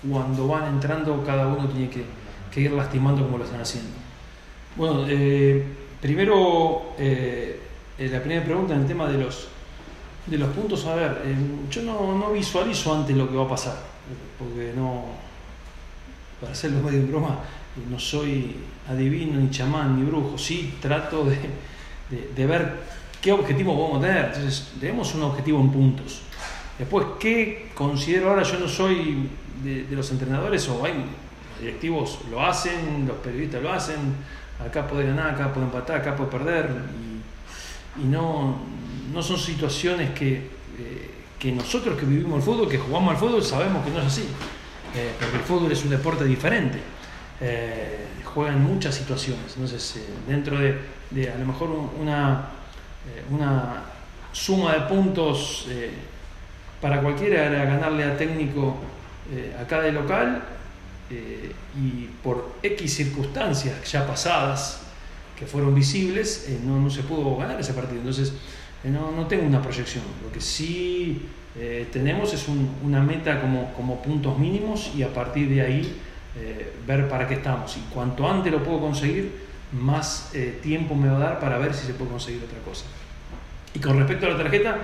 cuando 0.10 0.48
van 0.48 0.68
entrando 0.74 1.24
cada 1.24 1.48
uno 1.48 1.68
tiene 1.70 1.90
que, 1.90 2.04
que 2.52 2.62
ir 2.62 2.72
lastimando 2.72 3.24
como 3.24 3.38
lo 3.38 3.46
están 3.46 3.62
haciendo. 3.62 3.90
Bueno, 4.76 5.06
eh, 5.08 5.64
primero 6.02 6.94
la 6.98 8.20
primera 8.20 8.44
pregunta 8.44 8.74
en 8.74 8.82
el 8.82 8.88
tema 8.88 9.08
de 9.08 9.18
los, 9.20 9.48
de 10.26 10.38
los 10.38 10.50
puntos, 10.50 10.86
a 10.86 10.96
ver, 10.96 11.22
yo 11.70 11.82
no, 11.82 12.18
no 12.18 12.32
visualizo 12.32 12.94
antes 12.94 13.16
lo 13.16 13.30
que 13.30 13.36
va 13.36 13.46
a 13.46 13.50
pasar, 13.50 13.78
porque 14.38 14.74
no 14.76 15.06
para 16.40 16.54
hacerlo 16.54 16.82
medio 16.82 17.00
en 17.00 17.10
broma, 17.10 17.40
no 17.90 18.00
soy 18.00 18.56
adivino, 18.90 19.40
ni 19.40 19.52
chamán, 19.52 19.98
ni 19.98 20.04
brujo, 20.04 20.38
sí 20.38 20.74
trato 20.82 21.24
de, 21.24 21.38
de, 22.36 22.46
ver 22.46 22.74
qué 23.22 23.32
objetivo 23.32 23.76
podemos 23.76 24.02
tener. 24.02 24.26
Entonces, 24.26 24.72
tenemos 24.80 25.14
un 25.14 25.24
objetivo 25.24 25.62
en 25.62 25.70
puntos. 25.72 26.22
Después, 26.80 27.06
¿qué 27.20 27.72
considero 27.76 28.32
ahora? 28.32 28.44
Yo 28.44 28.60
no 28.60 28.68
soy 28.68 29.30
de, 29.64 29.86
los 29.92 30.12
entrenadores, 30.12 30.68
o 30.68 30.84
hay 30.84 31.06
directivos 31.60 32.20
lo 32.32 32.44
hacen, 32.44 33.06
los 33.08 33.18
periodistas 33.18 33.62
lo 33.62 33.72
hacen, 33.72 33.98
acá 34.60 34.88
puede 34.88 35.06
ganar, 35.06 35.36
acá 35.36 35.54
puede 35.54 35.68
empatar, 35.68 35.98
acá 35.98 36.16
puede 36.16 36.32
perder, 36.32 36.70
y, 38.02 38.06
no, 38.06 38.56
no 39.14 39.22
son 39.22 39.38
situaciones 39.38 40.12
que, 40.12 40.36
eh, 40.36 41.12
que 41.40 41.52
nosotros 41.52 42.00
que 42.00 42.06
vivimos 42.06 42.38
el 42.38 42.44
fútbol, 42.44 42.70
que 42.70 42.78
jugamos 42.78 43.12
al 43.12 43.18
fútbol, 43.18 43.44
sabemos 43.44 43.84
que 43.84 43.92
no 43.92 44.00
es 44.00 44.06
así. 44.06 44.26
Eh, 44.94 45.14
porque 45.20 45.38
el 45.38 45.44
fútbol 45.44 45.72
es 45.72 45.84
un 45.84 45.90
deporte 45.90 46.26
diferente. 46.26 46.80
Eh, 47.40 48.06
juega 48.24 48.52
en 48.52 48.62
muchas 48.62 48.96
situaciones. 48.96 49.54
Entonces, 49.56 49.98
eh, 49.98 50.06
dentro 50.28 50.58
de, 50.60 51.30
a 51.30 51.38
lo 51.38 51.46
mejor 51.46 51.70
una, 52.00 52.50
una 53.30 53.84
suma 54.32 54.74
de 54.74 54.82
puntos 54.82 55.68
para 56.80 57.02
cualquiera 57.02 57.46
era 57.46 57.66
ganarle 57.66 58.06
a 58.06 58.16
técnico 58.16 58.78
acá 59.60 59.82
de 59.82 59.92
local 59.92 60.42
y 61.10 62.06
por 62.24 62.56
X 62.64 62.96
circunstancias 62.96 63.92
ya 63.92 64.08
pasadas 64.08 64.84
que 65.38 65.46
fueron 65.46 65.76
visibles, 65.76 66.48
no, 66.64 66.80
no, 66.80 66.90
se 66.90 67.04
pudo 67.04 67.36
ganar 67.36 67.60
ese 67.60 67.74
partido. 67.74 68.00
Entonces, 68.00 68.32
no, 68.90 69.12
no 69.12 69.28
tengo 69.28 69.46
una 69.46 69.62
proyección. 69.62 70.04
Lo 70.24 70.32
que 70.32 70.42
sí 70.42 71.22
eh, 71.60 71.88
tenemos 71.92 72.34
es 72.34 72.48
una 72.48 73.02
meta 73.02 73.42
como, 73.42 73.74
como, 73.74 74.02
puntos 74.02 74.40
mínimos 74.40 74.92
y 74.96 75.04
a 75.04 75.14
partir 75.14 75.50
de 75.50 75.62
ahí 75.62 75.96
eh, 76.38 76.74
ver 76.88 77.08
para 77.08 77.28
qué 77.28 77.36
estamos. 77.36 77.76
Y 77.78 77.82
cuanto 77.94 78.28
antes 78.30 78.52
lo 78.52 78.64
puedo 78.64 78.80
conseguir, 78.80 79.32
más 79.74 80.32
eh, 80.34 80.60
tiempo 80.64 80.96
me 80.96 81.10
va 81.10 81.18
a 81.18 81.20
dar 81.20 81.40
para 81.40 81.58
ver 81.58 81.74
si 81.74 81.86
se 81.86 81.94
puede 81.94 82.12
conseguir 82.12 82.42
otra 82.44 82.60
cosa. 82.60 82.86
Y 83.74 83.80
con 83.80 83.98
respecto 83.98 84.26
a 84.26 84.30
la 84.30 84.38
tarjeta, 84.38 84.78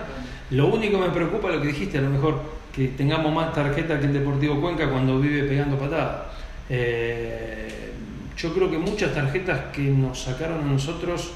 lo 0.52 0.68
único 0.68 1.00
que 1.00 1.08
me 1.08 1.14
preocupa 1.14 1.50
lo 1.50 1.62
que 1.62 1.68
dijiste, 1.68 1.98
a 1.98 2.02
lo 2.02 2.10
mejor 2.10 2.42
que 2.74 2.90
tengamos 2.90 3.34
más 3.34 3.54
tarjeta 3.54 4.00
que 4.00 4.06
el 4.06 4.14
Deportivo 4.14 4.62
Cuenca 4.62 4.90
cuando 4.90 5.20
vive 5.20 5.44
pegando 5.44 5.78
patadas. 5.78 6.28
yo 6.70 8.54
creo 8.54 8.70
que 8.70 8.78
muchas 8.78 9.14
tarjetas 9.14 9.74
que 9.74 9.82
nos 9.82 10.22
sacaron 10.22 10.62
a 10.62 10.72
nosotros 10.72 11.32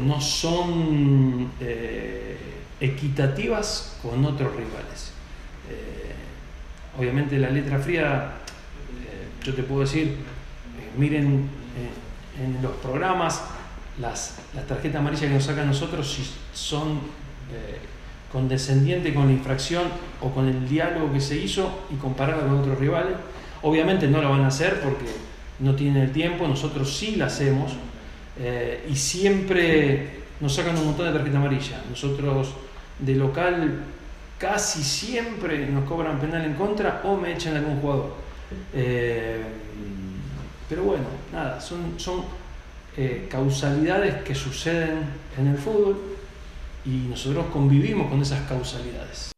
no 0.00 0.20
son 0.20 1.50
equitativas 2.82 3.96
con 4.02 4.24
otros 4.24 4.54
rivales. 4.56 5.12
Eh, 5.70 6.12
obviamente 6.98 7.38
la 7.38 7.48
letra 7.48 7.78
fría, 7.78 8.32
eh, 9.06 9.44
yo 9.44 9.54
te 9.54 9.62
puedo 9.62 9.82
decir, 9.82 10.08
eh, 10.08 10.90
miren 10.98 11.48
en 12.42 12.62
los 12.62 12.72
programas, 12.76 13.42
las, 14.00 14.38
las 14.54 14.66
tarjetas 14.66 15.00
amarillas 15.00 15.22
que 15.22 15.28
nos 15.34 15.44
sacan 15.44 15.68
nosotros, 15.68 16.12
si 16.12 16.22
son 16.52 16.92
eh, 17.52 17.78
condescendientes 18.32 19.14
con 19.14 19.26
la 19.26 19.32
infracción 19.32 19.84
o 20.20 20.30
con 20.30 20.48
el 20.48 20.68
diálogo 20.68 21.12
que 21.12 21.20
se 21.20 21.36
hizo 21.36 21.84
y 21.90 21.96
compararla 21.96 22.44
con 22.44 22.58
otros 22.58 22.78
rivales. 22.78 23.14
Obviamente 23.62 24.08
no 24.08 24.20
lo 24.20 24.30
van 24.30 24.42
a 24.42 24.48
hacer 24.48 24.80
porque 24.80 25.06
no 25.60 25.76
tienen 25.76 26.02
el 26.02 26.12
tiempo, 26.12 26.48
nosotros 26.48 26.96
sí 26.96 27.14
la 27.14 27.26
hacemos 27.26 27.72
eh, 28.38 28.86
y 28.88 28.96
siempre 28.96 30.22
nos 30.40 30.54
sacan 30.54 30.76
un 30.76 30.86
montón 30.86 31.06
de 31.06 31.12
tarjeta 31.12 31.38
amarilla. 31.38 31.82
Nosotros 31.88 32.54
de 32.98 33.14
local 33.14 33.84
casi 34.38 34.82
siempre 34.82 35.66
nos 35.66 35.84
cobran 35.84 36.18
penal 36.18 36.44
en 36.44 36.54
contra 36.54 37.00
o 37.04 37.16
me 37.16 37.32
echan 37.32 37.56
algún 37.56 37.80
jugador. 37.80 38.14
Eh, 38.74 39.42
pero 40.68 40.82
bueno, 40.84 41.04
nada, 41.32 41.60
son, 41.60 41.94
eh, 42.96 43.26
causalidades 43.30 44.22
que 44.22 44.34
suceden 44.34 45.04
en 45.38 45.46
el 45.46 45.58
fútbol 45.58 45.96
y 46.84 47.08
nosotros 47.08 47.46
convivimos 47.52 48.10
con 48.10 48.20
esas 48.20 48.48
causalidades. 48.48 49.32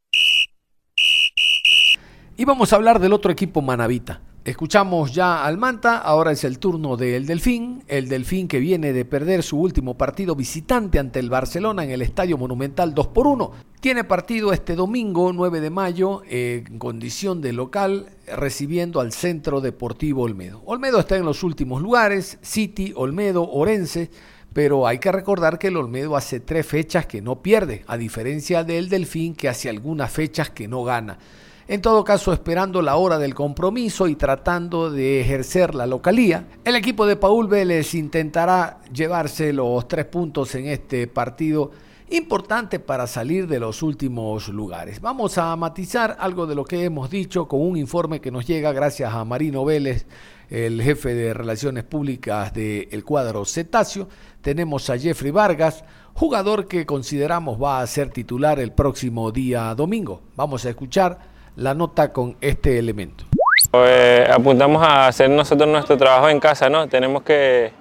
Y 2.36 2.44
vamos 2.44 2.72
a 2.72 2.76
hablar 2.76 2.98
del 2.98 3.12
otro 3.12 3.30
equipo 3.30 3.62
manavita. 3.62 4.20
Escuchamos 4.44 5.14
ya 5.14 5.46
al 5.46 5.56
Manta, 5.56 5.96
ahora 5.96 6.30
es 6.30 6.44
el 6.44 6.58
turno 6.58 6.98
del 6.98 7.24
Delfín, 7.24 7.82
el 7.88 8.10
Delfín 8.10 8.46
que 8.46 8.58
viene 8.58 8.92
de 8.92 9.06
perder 9.06 9.42
su 9.42 9.58
último 9.58 9.96
partido 9.96 10.36
visitante 10.36 10.98
ante 10.98 11.18
el 11.18 11.30
Barcelona 11.30 11.82
en 11.82 11.90
el 11.90 12.02
Estadio 12.02 12.36
Monumental 12.36 12.92
2 12.92 13.06
por 13.06 13.26
1. 13.26 13.52
Tiene 13.80 14.04
partido 14.04 14.52
este 14.52 14.74
domingo 14.74 15.32
9 15.32 15.62
de 15.62 15.70
mayo 15.70 16.20
en 16.28 16.78
condición 16.78 17.40
de 17.40 17.54
local 17.54 18.10
recibiendo 18.36 19.00
al 19.00 19.14
Centro 19.14 19.62
Deportivo 19.62 20.24
Olmedo. 20.24 20.60
Olmedo 20.66 21.00
está 21.00 21.16
en 21.16 21.24
los 21.24 21.42
últimos 21.42 21.80
lugares, 21.80 22.36
City, 22.42 22.92
Olmedo, 22.94 23.50
Orense, 23.50 24.10
pero 24.52 24.86
hay 24.86 24.98
que 24.98 25.10
recordar 25.10 25.58
que 25.58 25.68
el 25.68 25.78
Olmedo 25.78 26.16
hace 26.16 26.40
tres 26.40 26.66
fechas 26.66 27.06
que 27.06 27.22
no 27.22 27.40
pierde, 27.40 27.82
a 27.86 27.96
diferencia 27.96 28.62
del 28.62 28.90
Delfín 28.90 29.34
que 29.34 29.48
hace 29.48 29.70
algunas 29.70 30.12
fechas 30.12 30.50
que 30.50 30.68
no 30.68 30.84
gana. 30.84 31.18
En 31.66 31.80
todo 31.80 32.04
caso, 32.04 32.30
esperando 32.34 32.82
la 32.82 32.96
hora 32.96 33.18
del 33.18 33.34
compromiso 33.34 34.06
y 34.06 34.16
tratando 34.16 34.90
de 34.90 35.22
ejercer 35.22 35.74
la 35.74 35.86
localía, 35.86 36.46
el 36.62 36.76
equipo 36.76 37.06
de 37.06 37.16
Paul 37.16 37.48
Vélez 37.48 37.94
intentará 37.94 38.80
llevarse 38.92 39.50
los 39.50 39.88
tres 39.88 40.04
puntos 40.04 40.54
en 40.56 40.66
este 40.66 41.06
partido 41.06 41.70
importante 42.10 42.80
para 42.80 43.06
salir 43.06 43.46
de 43.48 43.60
los 43.60 43.82
últimos 43.82 44.48
lugares. 44.48 45.00
Vamos 45.00 45.38
a 45.38 45.56
matizar 45.56 46.18
algo 46.20 46.46
de 46.46 46.54
lo 46.54 46.66
que 46.66 46.84
hemos 46.84 47.08
dicho 47.08 47.48
con 47.48 47.62
un 47.62 47.78
informe 47.78 48.20
que 48.20 48.30
nos 48.30 48.46
llega 48.46 48.70
gracias 48.72 49.14
a 49.14 49.24
Marino 49.24 49.64
Vélez, 49.64 50.06
el 50.50 50.82
jefe 50.82 51.14
de 51.14 51.32
Relaciones 51.32 51.84
Públicas 51.84 52.52
del 52.52 53.02
cuadro 53.04 53.42
Cetáceo. 53.46 54.06
Tenemos 54.42 54.90
a 54.90 54.98
Jeffrey 54.98 55.30
Vargas, 55.30 55.82
jugador 56.12 56.68
que 56.68 56.84
consideramos 56.84 57.60
va 57.60 57.80
a 57.80 57.86
ser 57.86 58.10
titular 58.10 58.60
el 58.60 58.72
próximo 58.72 59.32
día 59.32 59.74
domingo. 59.74 60.20
Vamos 60.36 60.66
a 60.66 60.68
escuchar 60.68 61.33
la 61.56 61.74
nota 61.74 62.12
con 62.12 62.36
este 62.40 62.78
elemento? 62.78 63.24
Pues 63.70 64.28
apuntamos 64.28 64.82
a 64.82 65.08
hacer 65.08 65.30
nosotros 65.30 65.68
nuestro 65.68 65.96
trabajo 65.96 66.28
en 66.28 66.40
casa, 66.40 66.68
¿no? 66.68 66.88
Tenemos 66.88 67.22
que, 67.22 67.72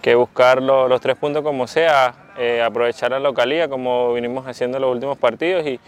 que 0.00 0.14
buscar 0.14 0.62
los 0.62 1.00
tres 1.00 1.16
puntos 1.16 1.42
como 1.42 1.66
sea, 1.66 2.14
eh, 2.38 2.62
aprovechar 2.62 3.10
la 3.10 3.18
localía 3.18 3.68
como 3.68 4.12
vinimos 4.14 4.46
haciendo 4.46 4.78
en 4.78 4.82
los 4.82 4.92
últimos 4.92 5.18
partidos 5.18 5.66
y, 5.66 5.78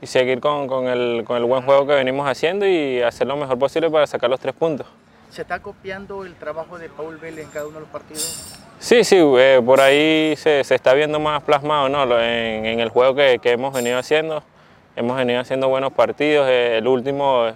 y 0.00 0.06
seguir 0.06 0.40
con, 0.40 0.66
con, 0.66 0.86
el, 0.88 1.24
con, 1.24 1.36
el, 1.36 1.44
buen 1.44 1.62
juego 1.62 1.86
que 1.86 1.94
venimos 1.94 2.28
haciendo 2.28 2.66
y 2.66 3.00
hacer 3.02 3.26
lo 3.26 3.36
mejor 3.36 3.58
posible 3.58 3.90
para 3.90 4.06
sacar 4.06 4.30
los 4.30 4.40
tres 4.40 4.54
puntos. 4.54 4.86
¿Se 5.30 5.42
está 5.42 5.60
copiando 5.60 6.24
el 6.24 6.34
trabajo 6.34 6.78
de 6.78 6.88
Paul 6.88 7.16
Vélez 7.18 7.44
en 7.44 7.50
cada 7.50 7.66
uno 7.66 7.74
de 7.74 7.80
los 7.80 7.88
partidos? 7.88 8.54
Sí, 8.78 9.04
sí, 9.04 9.16
eh, 9.18 9.60
por 9.64 9.80
ahí 9.80 10.34
se, 10.36 10.62
se, 10.62 10.74
está 10.74 10.94
viendo 10.94 11.18
más 11.18 11.42
plasmado 11.42 11.88
¿no? 11.88 12.04
en, 12.20 12.66
en 12.66 12.80
el 12.80 12.90
juego 12.90 13.14
que, 13.14 13.38
que 13.42 13.52
hemos 13.52 13.72
venido 13.72 13.98
haciendo 13.98 14.42
hemos 14.96 15.16
venido 15.16 15.40
haciendo 15.40 15.68
buenos 15.68 15.92
partidos. 15.92 16.48
Eh, 16.48 16.78
el 16.78 16.88
último, 16.88 17.46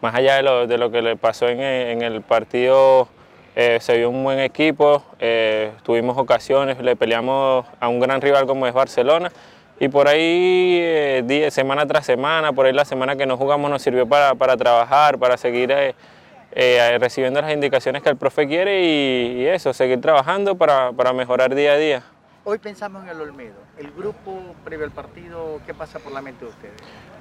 más 0.00 0.14
allá 0.14 0.36
de 0.36 0.42
lo, 0.42 0.66
de 0.66 0.78
lo 0.78 0.90
que 0.90 1.02
le 1.02 1.16
pasó 1.16 1.48
en, 1.48 1.60
en 1.60 2.02
el 2.02 2.22
partido, 2.22 3.08
eh, 3.56 3.78
se 3.80 3.98
vio 3.98 4.10
un 4.10 4.24
buen 4.24 4.38
equipo, 4.38 5.04
eh, 5.18 5.72
tuvimos 5.82 6.16
ocasiones, 6.16 6.80
le 6.80 6.96
peleamos 6.96 7.66
a 7.78 7.88
un 7.88 8.00
gran 8.00 8.20
rival 8.20 8.46
como 8.46 8.66
es 8.66 8.72
Barcelona. 8.72 9.30
Y 9.80 9.88
por 9.88 10.06
ahí, 10.06 10.78
eh, 10.80 11.48
semana 11.50 11.84
tras 11.84 12.06
semana, 12.06 12.52
por 12.52 12.66
ahí 12.66 12.72
la 12.72 12.84
semana 12.84 13.16
que 13.16 13.26
no 13.26 13.36
jugamos 13.36 13.68
nos 13.68 13.82
sirvió 13.82 14.06
para, 14.08 14.36
para 14.36 14.56
trabajar, 14.56 15.18
para 15.18 15.36
seguir 15.36 15.72
eh, 15.72 15.96
eh, 16.52 16.96
recibiendo 17.00 17.40
las 17.40 17.52
indicaciones 17.52 18.00
que 18.00 18.08
el 18.08 18.16
profe 18.16 18.46
quiere 18.46 18.84
y, 18.84 19.42
y 19.42 19.46
eso, 19.46 19.72
seguir 19.72 20.00
trabajando 20.00 20.54
para, 20.54 20.92
para 20.92 21.12
mejorar 21.12 21.52
día 21.56 21.72
a 21.72 21.76
día. 21.76 22.02
Hoy 22.44 22.58
pensamos 22.58 23.02
en 23.02 23.08
el 23.08 23.20
Olmedo. 23.20 23.63
¿El 23.76 23.90
grupo 23.90 24.54
previo 24.64 24.84
al 24.84 24.92
partido, 24.92 25.60
qué 25.66 25.74
pasa 25.74 25.98
por 25.98 26.12
la 26.12 26.22
mente 26.22 26.44
de 26.44 26.50
ustedes? 26.52 26.74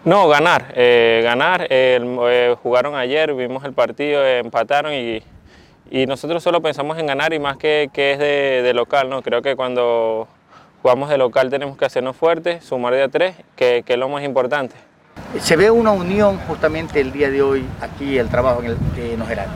No, 0.05 0.27
ganar. 0.27 0.71
Eh, 0.75 1.21
ganar. 1.23 1.65
Eh, 1.67 2.55
jugaron 2.61 2.93
ayer, 2.93 3.33
vimos 3.33 3.63
el 3.63 3.73
partido, 3.73 4.23
eh, 4.23 4.37
empataron 4.37 4.93
y, 4.93 5.23
y, 5.89 6.05
nosotros 6.05 6.43
solo 6.43 6.61
pensamos 6.61 6.99
en 6.99 7.07
ganar 7.07 7.33
y 7.33 7.39
más 7.39 7.57
que, 7.57 7.89
que 7.91 8.11
es 8.11 8.19
de, 8.19 8.61
de, 8.61 8.73
local. 8.75 9.09
¿no? 9.09 9.23
Creo 9.23 9.41
que 9.41 9.55
cuando 9.55 10.27
jugamos 10.83 11.09
de 11.09 11.17
local 11.17 11.49
tenemos 11.49 11.75
que 11.75 11.85
hacernos 11.85 12.15
fuertes, 12.15 12.63
sumar 12.63 12.93
de 12.93 13.01
a 13.01 13.09
tres, 13.09 13.35
que, 13.55 13.81
que, 13.83 13.93
es 13.93 13.99
lo 13.99 14.07
más 14.07 14.23
importante. 14.23 14.75
¿Se 15.39 15.55
ve 15.55 15.71
una 15.71 15.91
unión 15.91 16.37
justamente 16.47 16.99
el 16.99 17.11
día 17.11 17.31
de 17.31 17.41
hoy 17.41 17.65
aquí, 17.81 18.19
el 18.19 18.29
trabajo 18.29 18.61
en 18.61 18.71
el 18.71 18.77
que 18.93 19.17
nos 19.17 19.27
era? 19.27 19.47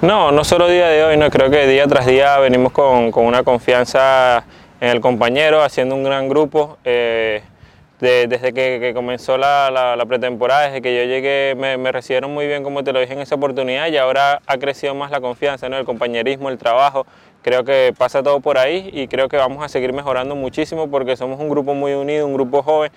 No, 0.00 0.32
no 0.32 0.44
solo 0.44 0.66
día 0.68 0.86
de 0.88 1.04
hoy, 1.04 1.16
no, 1.18 1.28
creo 1.28 1.50
que 1.50 1.66
día 1.66 1.86
tras 1.86 2.06
día 2.06 2.38
venimos 2.38 2.72
con, 2.72 3.10
con 3.10 3.26
una 3.26 3.42
confianza 3.42 4.44
en 4.80 4.88
el 4.88 5.00
compañero, 5.00 5.62
haciendo 5.62 5.94
un 5.94 6.04
gran 6.04 6.28
grupo. 6.28 6.78
Eh, 6.84 7.42
de, 8.00 8.28
desde 8.28 8.52
que, 8.52 8.92
comenzó 8.94 9.36
la, 9.38 9.70
la, 9.72 9.96
la, 9.96 10.06
pretemporada, 10.06 10.66
desde 10.66 10.82
que 10.82 10.96
yo 10.96 11.04
llegué, 11.04 11.54
me, 11.56 11.76
me, 11.76 11.90
recibieron 11.90 12.32
muy 12.32 12.46
bien, 12.46 12.62
como 12.62 12.84
te 12.84 12.92
lo 12.92 13.00
dije 13.00 13.12
en 13.12 13.20
esa 13.20 13.34
oportunidad, 13.34 13.88
y 13.88 13.96
ahora 13.96 14.40
ha 14.46 14.58
crecido 14.58 14.94
más 14.94 15.10
la 15.10 15.20
confianza, 15.20 15.68
¿no? 15.68 15.76
el 15.76 15.84
compañerismo, 15.84 16.48
el 16.48 16.58
trabajo. 16.58 17.06
Creo 17.42 17.64
que 17.64 17.94
pasa 17.96 18.22
todo 18.22 18.40
por 18.40 18.58
ahí 18.58 18.90
y 18.92 19.08
creo 19.08 19.28
que 19.28 19.36
vamos 19.36 19.64
a 19.64 19.68
seguir 19.68 19.92
mejorando 19.92 20.34
muchísimo 20.34 20.90
porque 20.90 21.16
somos 21.16 21.40
un 21.40 21.48
grupo 21.48 21.74
muy 21.74 21.92
unido, 21.92 22.26
un 22.26 22.34
grupo 22.34 22.62
joven, 22.62 22.92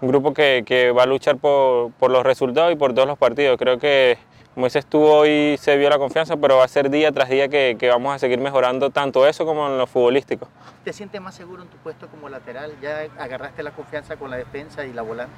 un 0.00 0.08
grupo 0.08 0.32
que, 0.32 0.62
que 0.64 0.92
va 0.92 1.02
a 1.02 1.06
luchar 1.06 1.36
por, 1.36 1.90
por 1.92 2.10
los 2.10 2.22
resultados 2.22 2.72
y 2.72 2.76
por 2.76 2.94
todos 2.94 3.08
los 3.08 3.18
partidos. 3.18 3.58
Creo 3.58 3.78
que 3.78 4.18
como 4.54 4.66
dices 4.66 4.86
tú, 4.86 5.02
hoy 5.02 5.56
se 5.60 5.76
vio 5.76 5.88
la 5.88 5.98
confianza, 5.98 6.36
pero 6.36 6.56
va 6.56 6.64
a 6.64 6.68
ser 6.68 6.90
día 6.90 7.12
tras 7.12 7.28
día 7.28 7.48
que, 7.48 7.76
que, 7.78 7.88
vamos 7.88 8.14
a 8.14 8.18
seguir 8.18 8.40
mejorando 8.40 8.90
tanto 8.90 9.26
eso 9.26 9.46
como 9.46 9.68
en 9.68 9.78
lo 9.78 9.86
futbolístico. 9.86 10.48
¿Te 10.84 10.92
sientes 10.92 11.20
más 11.20 11.34
seguro 11.34 11.62
en 11.62 11.68
tu 11.68 11.76
puesto 11.76 12.08
como 12.08 12.28
lateral? 12.28 12.72
¿Ya 12.82 13.06
agarraste 13.18 13.62
la 13.62 13.70
confianza 13.70 14.16
con 14.16 14.30
la 14.30 14.36
defensa 14.36 14.84
y 14.84 14.92
la 14.92 15.02
volante? 15.02 15.34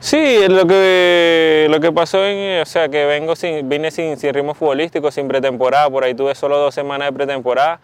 Sí, 0.00 0.48
lo 0.48 0.66
que, 0.66 1.68
lo 1.70 1.80
que 1.80 1.92
pasó, 1.92 2.26
en, 2.26 2.60
o 2.60 2.66
sea, 2.66 2.88
que 2.88 3.04
vengo 3.04 3.36
sin, 3.36 3.68
vine 3.68 3.90
sin, 3.90 4.16
sin 4.16 4.34
ritmo 4.34 4.54
futbolístico, 4.54 5.10
sin 5.10 5.28
pretemporada, 5.28 5.88
por 5.88 6.02
ahí 6.02 6.14
tuve 6.14 6.34
solo 6.34 6.58
dos 6.58 6.74
semanas 6.74 7.08
de 7.08 7.12
pretemporada 7.12 7.80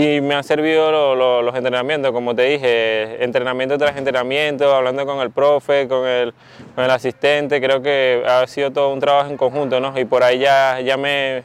y 0.00 0.20
me 0.20 0.36
han 0.36 0.44
servido 0.44 0.92
lo, 0.92 1.16
lo, 1.16 1.42
los 1.42 1.56
entrenamientos, 1.56 2.12
como 2.12 2.32
te 2.32 2.42
dije, 2.42 3.24
entrenamiento 3.24 3.76
tras 3.76 3.96
entrenamiento, 3.96 4.72
hablando 4.72 5.04
con 5.04 5.18
el 5.18 5.32
profe, 5.32 5.88
con 5.88 6.06
el, 6.06 6.32
con 6.76 6.84
el 6.84 6.90
asistente, 6.92 7.60
creo 7.60 7.82
que 7.82 8.22
ha 8.24 8.46
sido 8.46 8.70
todo 8.70 8.92
un 8.92 9.00
trabajo 9.00 9.28
en 9.28 9.36
conjunto, 9.36 9.80
¿no? 9.80 9.98
Y 9.98 10.04
por 10.04 10.22
ahí 10.22 10.38
ya, 10.38 10.80
ya 10.80 10.96
me, 10.96 11.42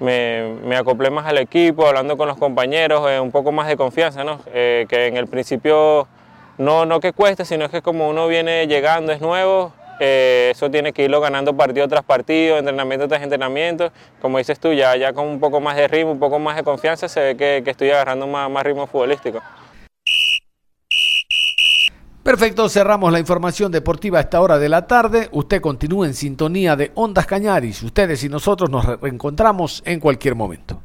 me, 0.00 0.56
me 0.64 0.74
acoplé 0.74 1.10
más 1.10 1.26
al 1.26 1.38
equipo, 1.38 1.86
hablando 1.86 2.16
con 2.16 2.26
los 2.26 2.38
compañeros, 2.38 3.08
eh, 3.08 3.20
un 3.20 3.30
poco 3.30 3.52
más 3.52 3.68
de 3.68 3.76
confianza, 3.76 4.24
¿no? 4.24 4.40
Eh, 4.52 4.86
que 4.88 5.06
en 5.06 5.16
el 5.16 5.28
principio 5.28 6.08
no, 6.58 6.86
no 6.86 6.98
que 6.98 7.12
cueste, 7.12 7.44
sino 7.44 7.68
que 7.68 7.82
como 7.82 8.08
uno 8.08 8.26
viene 8.26 8.66
llegando, 8.66 9.12
es 9.12 9.20
nuevo, 9.20 9.72
eh, 10.00 10.50
eso 10.52 10.70
tiene 10.70 10.92
que 10.92 11.04
irlo 11.04 11.20
ganando 11.20 11.56
partido 11.56 11.86
tras 11.88 12.04
partido, 12.04 12.58
entrenamiento 12.58 13.08
tras 13.08 13.22
entrenamiento. 13.22 13.92
Como 14.20 14.38
dices 14.38 14.58
tú, 14.58 14.72
ya, 14.72 14.96
ya 14.96 15.12
con 15.12 15.26
un 15.26 15.40
poco 15.40 15.60
más 15.60 15.76
de 15.76 15.88
ritmo, 15.88 16.12
un 16.12 16.18
poco 16.18 16.38
más 16.38 16.56
de 16.56 16.62
confianza, 16.62 17.08
se 17.08 17.20
ve 17.20 17.36
que, 17.36 17.62
que 17.64 17.70
estoy 17.70 17.90
agarrando 17.90 18.26
más, 18.26 18.50
más 18.50 18.64
ritmo 18.64 18.86
futbolístico. 18.86 19.40
Perfecto, 22.22 22.70
cerramos 22.70 23.12
la 23.12 23.18
información 23.18 23.70
deportiva 23.70 24.16
a 24.16 24.22
esta 24.22 24.40
hora 24.40 24.58
de 24.58 24.70
la 24.70 24.86
tarde. 24.86 25.28
Usted 25.32 25.60
continúa 25.60 26.06
en 26.06 26.14
sintonía 26.14 26.74
de 26.74 26.90
Ondas 26.94 27.26
Cañaris. 27.26 27.82
Ustedes 27.82 28.24
y 28.24 28.30
nosotros 28.30 28.70
nos 28.70 28.86
reencontramos 29.00 29.82
en 29.84 30.00
cualquier 30.00 30.34
momento. 30.34 30.80